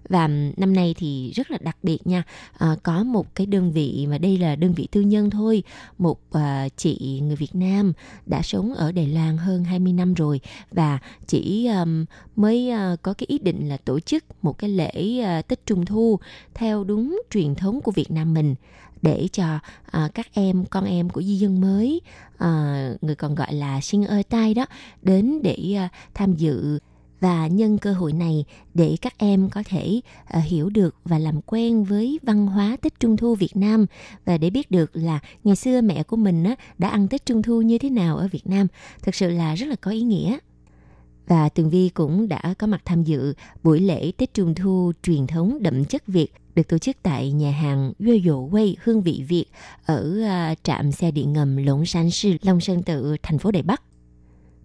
[0.09, 0.27] Và
[0.57, 2.23] năm nay thì rất là đặc biệt nha.
[2.57, 5.63] À, có một cái đơn vị mà đây là đơn vị tư nhân thôi.
[5.97, 7.93] Một à, chị người Việt Nam
[8.25, 10.41] đã sống ở Đài Loan hơn 20 năm rồi
[10.71, 11.85] và chỉ à,
[12.35, 15.85] mới à, có cái ý định là tổ chức một cái lễ à, Tết Trung
[15.85, 16.19] Thu
[16.53, 18.55] theo đúng truyền thống của Việt Nam mình
[19.01, 19.59] để cho
[19.91, 22.01] à, các em con em của di dân mới
[22.37, 24.65] à, người còn gọi là sinh ơi tai đó
[25.01, 26.79] đến để à, tham dự
[27.19, 30.01] và nhân cơ hội này để các em có thể
[30.37, 33.85] uh, hiểu được và làm quen với văn hóa Tết Trung thu Việt Nam
[34.25, 37.41] và để biết được là ngày xưa mẹ của mình á, đã ăn Tết Trung
[37.41, 38.67] thu như thế nào ở Việt Nam.
[39.03, 40.37] Thực sự là rất là có ý nghĩa.
[41.27, 45.27] Và Tường Vi cũng đã có mặt tham dự buổi lễ Tết Trung thu truyền
[45.27, 49.23] thống đậm chất Việt được tổ chức tại nhà hàng Yue Dụ Quay Hương vị
[49.27, 49.45] Việt
[49.85, 53.63] ở ờ, trạm xe điện ngầm Lũng San Sư, Long Sơn Tự, thành phố Đài
[53.63, 53.81] Bắc.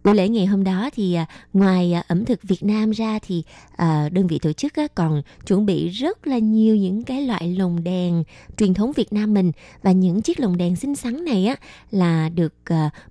[0.05, 3.43] Buổi lễ ngày hôm đó thì à, ngoài à, ẩm thực Việt Nam ra thì
[3.77, 7.85] à, đơn vị tổ chức còn chuẩn bị rất là nhiều những cái loại lồng
[7.85, 8.25] đèn
[8.57, 9.53] truyền thống Việt Nam mình.
[9.83, 11.57] Và những chiếc lồng đèn xinh xắn này á
[11.91, 12.55] là được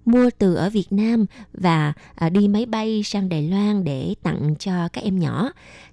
[0.05, 1.93] mua từ ở Việt Nam và
[2.31, 5.51] đi máy bay sang Đài Loan để tặng cho các em nhỏ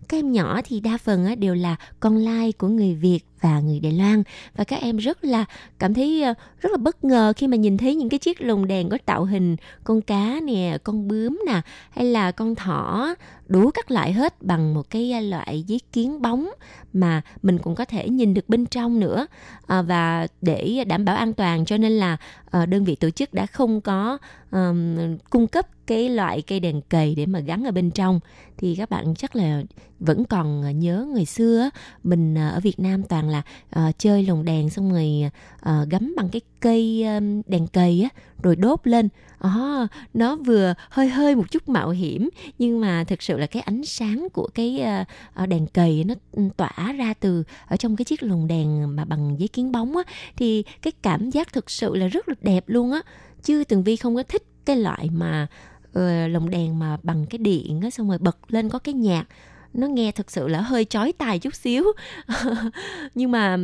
[0.09, 3.80] các em nhỏ thì đa phần đều là con lai của người Việt và người
[3.80, 4.22] Đài Loan.
[4.56, 5.44] Và các em rất là
[5.78, 8.66] cảm thấy ờ, rất là bất ngờ khi mà nhìn thấy những cái chiếc lồng
[8.66, 13.14] đèn có tạo hình con cá nè, con bướm nè hay là con thỏ
[13.49, 16.51] đủ các loại hết bằng một cái loại giấy kiến bóng
[16.92, 19.26] mà mình cũng có thể nhìn được bên trong nữa.
[19.66, 22.16] À, và để đảm bảo an toàn cho nên là
[22.51, 24.18] à, đơn vị tổ chức đã không có
[24.51, 24.96] um,
[25.30, 28.20] cung cấp cái loại cây đèn cầy để mà gắn ở bên trong.
[28.59, 29.62] Thì các bạn chắc là
[29.99, 31.70] vẫn còn nhớ ngày xưa
[32.05, 33.42] mình à, ở Việt Nam toàn là
[33.78, 35.30] uh, chơi lồng đèn xong rồi
[35.61, 38.09] uh, gắm bằng cái cây um, đèn cầy á
[38.43, 39.09] rồi đốt lên.
[39.47, 42.28] Oh, nó vừa hơi hơi một chút mạo hiểm
[42.59, 46.14] nhưng mà thực sự là cái ánh sáng của cái ờ, ờ, đèn cầy nó
[46.32, 49.97] ừ, tỏa ra từ ở trong cái chiếc lồng đèn mà bằng giấy kiến bóng
[49.97, 50.03] á
[50.36, 53.01] thì cái cảm giác thực sự là rất là đẹp luôn á.
[53.43, 55.47] Chứ tường vi không có thích cái loại mà
[55.89, 59.26] uh, lồng đèn mà bằng cái điện á xong rồi bật lên có cái nhạc
[59.74, 61.84] nó nghe thực sự là hơi chói tai chút xíu.
[63.14, 63.57] Nhưng mà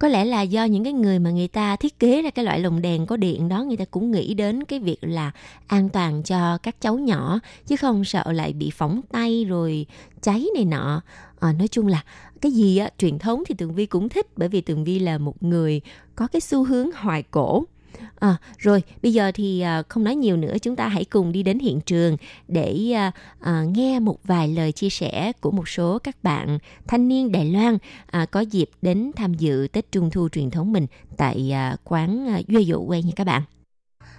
[0.00, 2.60] có lẽ là do những cái người mà người ta thiết kế ra cái loại
[2.60, 5.30] lồng đèn có điện đó người ta cũng nghĩ đến cái việc là
[5.66, 9.86] an toàn cho các cháu nhỏ chứ không sợ lại bị phỏng tay rồi
[10.22, 11.02] cháy này nọ.
[11.40, 12.04] À, nói chung là
[12.40, 15.18] cái gì á truyền thống thì tường vi cũng thích bởi vì tường vi là
[15.18, 15.80] một người
[16.16, 17.64] có cái xu hướng hoài cổ.
[18.18, 21.42] À, rồi bây giờ thì à, không nói nhiều nữa chúng ta hãy cùng đi
[21.42, 22.16] đến hiện trường
[22.48, 27.08] để à, à, nghe một vài lời chia sẻ của một số các bạn thanh
[27.08, 30.86] niên Đài Loan à, có dịp đến tham dự Tết Trung thu truyền thống mình
[31.16, 33.42] tại à, quán à, Duy Dụ quê nha các bạn.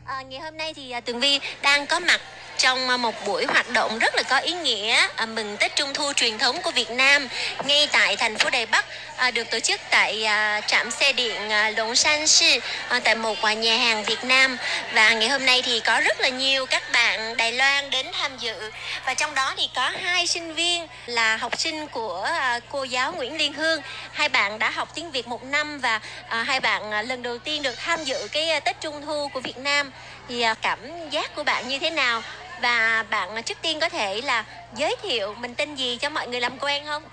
[0.05, 2.21] À, ngày hôm nay thì à, Tường Vi đang có mặt
[2.57, 5.93] trong à, một buổi hoạt động rất là có ý nghĩa à, mừng Tết Trung
[5.93, 7.27] thu truyền thống của Việt Nam.
[7.65, 8.85] Ngay tại thành phố Đài Bắc
[9.17, 12.59] à, được tổ chức tại à, trạm xe điện à, Lũng San Sư
[13.03, 14.57] tại một nhà hàng Việt Nam.
[14.93, 18.37] Và ngày hôm nay thì có rất là nhiều các bạn Đài Loan đến tham
[18.37, 18.71] dự.
[19.05, 22.29] Và trong đó thì có hai sinh viên là học sinh của
[22.69, 23.81] cô giáo Nguyễn Liên Hương.
[24.11, 25.99] Hai bạn đã học tiếng Việt một năm và
[26.29, 29.91] hai bạn lần đầu tiên được tham dự cái Tết Trung thu của Việt Nam
[30.28, 32.22] thì cảm giác của bạn như thế nào
[32.61, 34.45] và bạn trước tiên có thể là
[34.76, 37.03] giới thiệu mình tên gì cho mọi người làm quen không?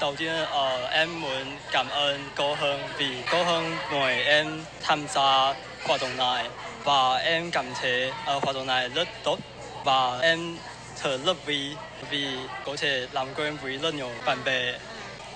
[0.00, 5.06] Đầu tiên, uh, em muốn cảm ơn cô Hương vì cô Hương mời em tham
[5.08, 5.54] gia
[5.86, 6.48] hoạt động này
[6.84, 9.38] và em cảm thấy uh, hoạt động này rất tốt
[9.84, 10.56] và em
[11.02, 11.76] thật rất vui
[12.10, 12.26] vì
[12.64, 14.78] có thể làm quen với rất nhiều bạn bè.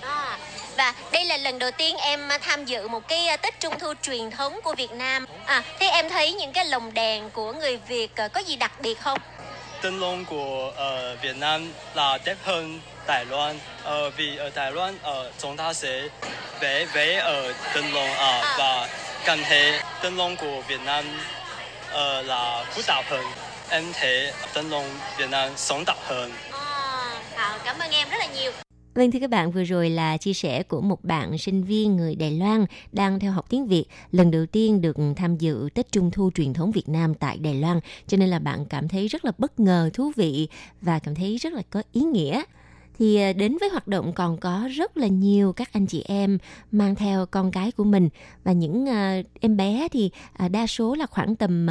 [0.01, 0.39] À,
[0.77, 4.31] và đây là lần đầu tiên em tham dự một cái Tết Trung thu truyền
[4.31, 5.27] thống của Việt Nam.
[5.47, 9.01] À, thế em thấy những cái lồng đèn của người Việt có gì đặc biệt
[9.01, 9.18] không?
[9.83, 14.72] Tân Long của uh, Việt Nam là đẹp hơn Đài Loan uh, vì ở Đài
[14.72, 16.03] Loan ở chúng ta sẽ
[16.61, 18.89] vẽ vẽ ở Tân Long uh, và
[19.25, 19.81] cảm thấy
[20.37, 21.05] của Việt Nam
[21.91, 23.25] uh, là phức tạp hơn
[23.70, 26.33] em thấy Tân Long Việt Nam sống động hơn.
[27.37, 28.53] À, cảm ơn em rất là nhiều.
[28.95, 32.14] Vâng thưa các bạn, vừa rồi là chia sẻ của một bạn sinh viên người
[32.14, 36.11] Đài Loan đang theo học tiếng Việt, lần đầu tiên được tham dự Tết Trung
[36.11, 39.24] thu truyền thống Việt Nam tại Đài Loan, cho nên là bạn cảm thấy rất
[39.24, 40.49] là bất ngờ, thú vị
[40.80, 42.42] và cảm thấy rất là có ý nghĩa
[42.99, 46.38] thì à, đến với hoạt động còn có rất là nhiều các anh chị em
[46.72, 48.09] mang theo con cái của mình.
[48.45, 51.66] Và những à, em bé thì à, đa số là khoảng tầm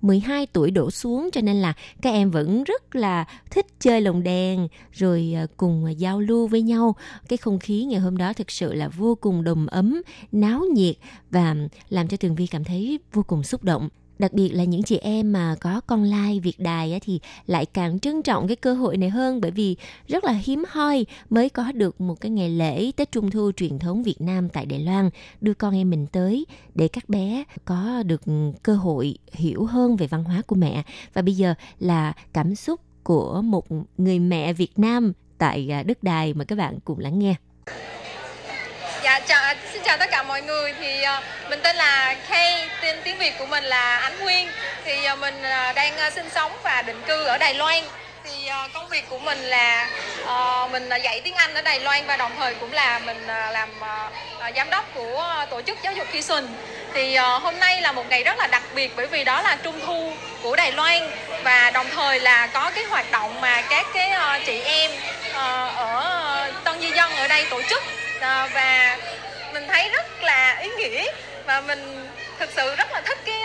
[0.00, 1.28] 12 tuổi đổ xuống.
[1.32, 1.72] Cho nên là
[2.02, 6.96] các em vẫn rất là thích chơi lồng đèn rồi cùng giao lưu với nhau.
[7.28, 10.02] Cái không khí ngày hôm đó thực sự là vô cùng đầm ấm,
[10.32, 10.96] náo nhiệt
[11.30, 11.56] và
[11.88, 13.88] làm cho Tường Vi cảm thấy vô cùng xúc động
[14.18, 18.00] đặc biệt là những chị em mà có con lai Việt Đài thì lại càng
[18.00, 19.40] trân trọng cái cơ hội này hơn.
[19.40, 19.76] Bởi vì
[20.08, 23.78] rất là hiếm hoi mới có được một cái ngày lễ Tết Trung thu truyền
[23.78, 25.10] thống Việt Nam tại Đài Loan.
[25.40, 28.22] Đưa con em mình tới để các bé có được
[28.62, 30.82] cơ hội hiểu hơn về văn hóa của mẹ.
[31.14, 33.66] Và bây giờ là cảm xúc của một
[33.98, 37.34] người mẹ Việt Nam tại à, đất đài mà các bạn cùng lắng nghe.
[39.04, 39.47] Dạ chào
[39.88, 41.20] chào tất cả mọi người thì ờ,
[41.50, 44.48] mình tên là Kay, tên tiếng Việt của mình là Ánh Nguyên.
[44.84, 47.84] Thì ờ, mình ờ, đang sinh sống và định cư ở Đài Loan.
[48.24, 49.88] thì công việc của mình là
[50.72, 53.68] mình dạy tiếng Anh ở Đài Loan và đồng thời cũng là mình làm
[54.56, 56.46] giám đốc của tổ chức giáo dục Kishun
[56.94, 59.80] Thì hôm nay là một ngày rất là đặc biệt bởi vì đó là trung
[59.86, 60.12] thu
[60.42, 61.10] của Đài Loan
[61.42, 64.12] và đồng thời là có cái hoạt động mà các cái
[64.46, 64.90] chị em
[65.74, 67.82] ở Tân Di Dân ở đây tổ chức
[68.24, 68.96] và
[69.52, 71.04] mình thấy rất là ý nghĩa
[71.46, 73.42] và mình thực sự rất là thích cái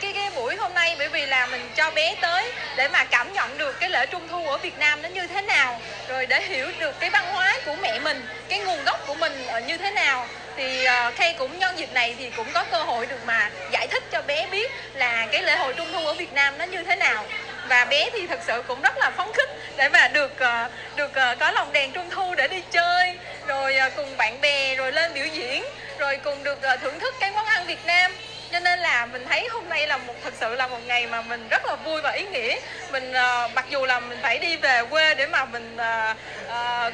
[0.00, 3.32] cái cái buổi hôm nay bởi vì là mình cho bé tới để mà cảm
[3.32, 6.42] nhận được cái lễ trung thu ở Việt Nam nó như thế nào, rồi để
[6.42, 9.76] hiểu được cái văn hóa của mẹ mình, cái nguồn gốc của mình ở như
[9.76, 10.26] thế nào.
[10.56, 13.86] Thì ờ, Kay cũng nhân dịp này thì cũng có cơ hội được mà giải
[13.86, 16.82] thích cho bé biết là cái lễ hội trung thu ở Việt Nam nó như
[16.82, 17.24] thế nào.
[17.68, 21.14] Và bé thì thực sự cũng rất là phấn khích để mà được ờ, được
[21.14, 23.18] ờ, có lồng đèn trung thu để đi chơi
[23.48, 25.64] rồi à, cùng bạn bè rồi lên biểu diễn,
[25.98, 28.12] rồi cùng được à, thưởng thức cái món ăn Việt Nam.
[28.52, 31.22] Cho nên là mình thấy hôm nay là một, thật sự là một ngày mà
[31.22, 32.56] mình rất là vui và ý nghĩa.
[32.90, 35.76] Mình à, mặc dù là mình phải đi về quê để mà mình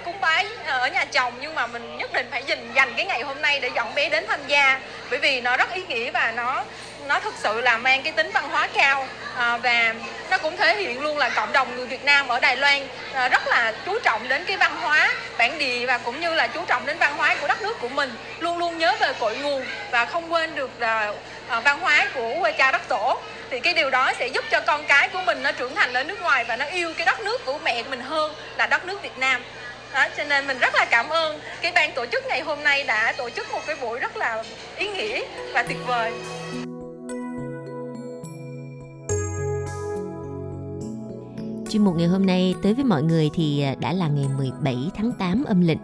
[0.04, 3.22] cúng bái ở nhà chồng, nhưng mà mình nhất định phải dành dành cái ngày
[3.22, 4.80] hôm nay để dẫn bé đến tham gia.
[5.10, 6.64] Bởi vì nó rất ý nghĩa và nó
[7.06, 9.94] nó thực sự là mang cái tính văn hóa cao à, và
[10.30, 13.28] nó cũng thể hiện luôn là cộng đồng người Việt Nam ở Đài Loan à,
[13.28, 16.64] rất là chú trọng đến cái văn hóa bản địa và cũng như là chú
[16.66, 18.12] trọng đến văn hóa của đất nước của mình.
[18.38, 21.12] Luôn luôn nhớ về cội nguồn và không quên được là
[21.48, 23.20] à, văn hóa của quê cha đất tổ.
[23.50, 26.04] Thì cái điều đó sẽ giúp cho con cái của mình nó trưởng thành ở
[26.04, 29.02] nước ngoài và nó yêu cái đất nước của mẹ mình hơn là đất nước
[29.02, 29.42] Việt Nam.
[29.92, 32.84] Đó, cho nên mình rất là cảm ơn cái ban tổ chức ngày hôm nay
[32.84, 34.42] đã tổ chức một cái buổi rất là
[34.76, 35.22] ý nghĩa
[35.52, 36.12] và tuyệt vời.
[41.74, 44.76] Chuyên mục ngày hôm nay tới với mọi người thì à, đã là ngày 17
[44.96, 45.78] tháng 8 âm lịch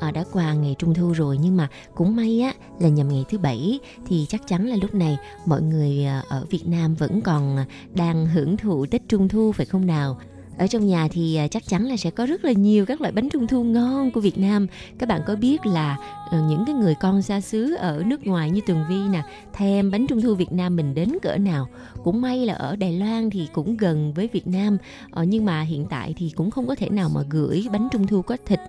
[0.00, 3.24] à, đã qua ngày trung thu rồi nhưng mà cũng may á là nhằm ngày
[3.28, 7.20] thứ bảy thì chắc chắn là lúc này mọi người à, ở Việt Nam vẫn
[7.20, 10.18] còn à, đang hưởng thụ Tết Trung thu phải không nào?
[10.58, 13.12] Ở trong nhà thì à, chắc chắn là sẽ có rất là nhiều các loại
[13.12, 14.66] bánh trung thu ngon của Việt Nam.
[14.98, 15.96] Các bạn có biết là
[16.30, 19.90] ờ, những cái người con xa xứ ở nước ngoài như Tường Vi nè, thèm
[19.90, 21.68] bánh trung thu Việt Nam mình đến cỡ nào.
[22.04, 24.78] Cũng may là ở Đài Loan thì cũng gần với Việt Nam,
[25.10, 28.06] ờ, nhưng mà hiện tại thì cũng không có thể nào mà gửi bánh trung
[28.06, 28.60] thu có thịt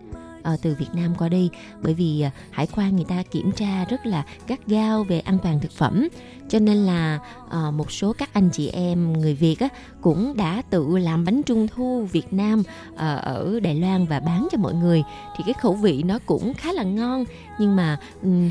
[0.47, 1.49] Ờ, từ Việt Nam qua đi.
[1.81, 5.37] Bởi vì ờ, hải quan người ta kiểm tra rất là gắt gao về an
[5.43, 6.07] toàn thực phẩm.
[6.49, 7.19] Cho nên là
[7.49, 9.67] ờ, một số các anh chị em, người Việt á,
[10.01, 12.63] cũng đã tự làm bánh trung thu Việt Nam
[12.95, 15.03] ở Đài Loan và bán cho mọi người.
[15.37, 17.23] Thì cái khẩu vị nó cũng khá là ngon.
[17.59, 17.99] Nhưng mà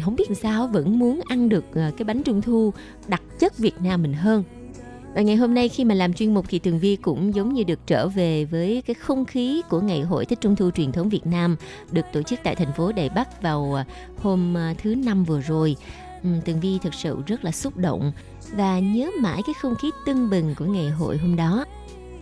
[0.04, 2.72] không biết làm sao, vẫn muốn ăn được cái bánh trung thu
[3.08, 4.44] đặc chất Việt Nam mình hơn
[5.16, 7.64] và ngày hôm nay khi mà làm chuyên mục thì Tường Vi cũng giống như
[7.64, 11.08] được trở về với cái không khí của ngày hội Tết Trung thu truyền thống
[11.08, 11.56] Việt Nam,
[11.90, 13.84] được tổ chức tại thành phố Đài Bắc vào à,
[14.22, 15.76] hôm à, thứ năm vừa rồi.
[16.22, 18.12] Ừ, Tường Vi thực sự rất là xúc động
[18.52, 21.64] và nhớ mãi cái không khí tưng bừng của ngày hội hôm đó.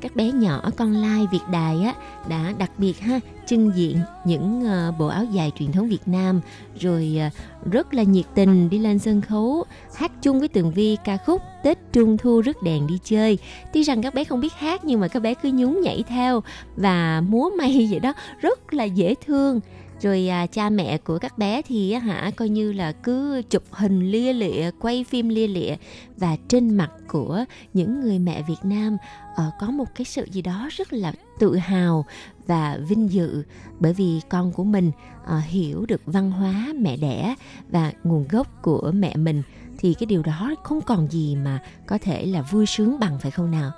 [0.04, 1.94] Các bé nhỏ con lai Việt Đài á,
[2.28, 6.40] đã đặc biệt ha, trưng diện những ờ, bộ áo dài truyền thống Việt Nam
[6.80, 7.28] rồi ờ,
[7.70, 11.42] rất là nhiệt tình đi lên sân khấu, hát chung với Tường Vi ca khúc
[11.62, 13.38] Tết Trung Thu rước đèn đi chơi.
[13.72, 16.42] Tuy rằng các bé không biết hát, nhưng mà các bé cứ nhún nhảy theo
[16.76, 19.60] và múa may vậy đó, rất là dễ thương
[20.00, 24.10] rồi à, cha mẹ của các bé thì hả coi như là cứ chụp hình
[24.10, 25.76] lia lịa quay phim lia lịa.
[26.16, 28.96] Và trên mặt của những người mẹ Việt Nam
[29.36, 32.04] à, có một cái sự gì đó rất là tự hào
[32.46, 33.42] và vinh dự.
[33.80, 34.90] Bởi vì con của mình
[35.26, 37.34] à, hiểu được văn hóa mẹ đẻ
[37.70, 39.42] và nguồn gốc của mẹ mình
[39.78, 43.30] thì cái điều đó không còn gì mà có thể là vui sướng bằng phải
[43.30, 43.70] không nào?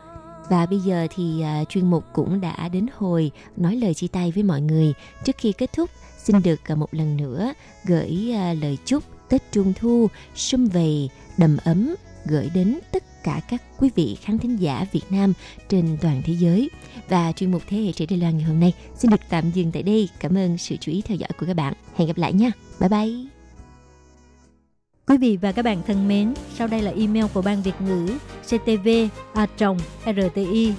[0.49, 4.33] Và bây giờ thì uh, chuyên mục cũng đã đến hồi nói lời chia tay
[4.35, 4.93] với mọi người.
[5.25, 5.91] Trước khi kết thúc,
[6.27, 7.53] xin được à, một lần nữa
[7.85, 13.41] gửi à, lời chúc Tết Trung Thu sum vầy, đầm ấm gửi đến tất cả
[13.49, 15.33] các quý vị khán thính giả Việt Nam
[15.68, 16.70] trên toàn thế giới.
[17.09, 19.72] Và chuyên mục Thế hệ trẻ Đài Loan ngày hôm nay xin được tạm dừng
[19.72, 20.09] tại đây.
[20.20, 21.74] Cảm ơn sự chú ý theo dõi của các bạn.
[21.97, 22.51] Hẹn gặp lại nha.
[22.81, 23.27] Bye bye.
[25.07, 28.18] Quý vị và các bạn thân mến, sau đây là email của Ban Việt ngữ
[28.43, 28.89] ctv
[29.35, 29.47] a
[30.07, 30.74] rti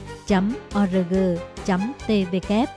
[0.76, 1.16] org
[2.08, 2.77] tvk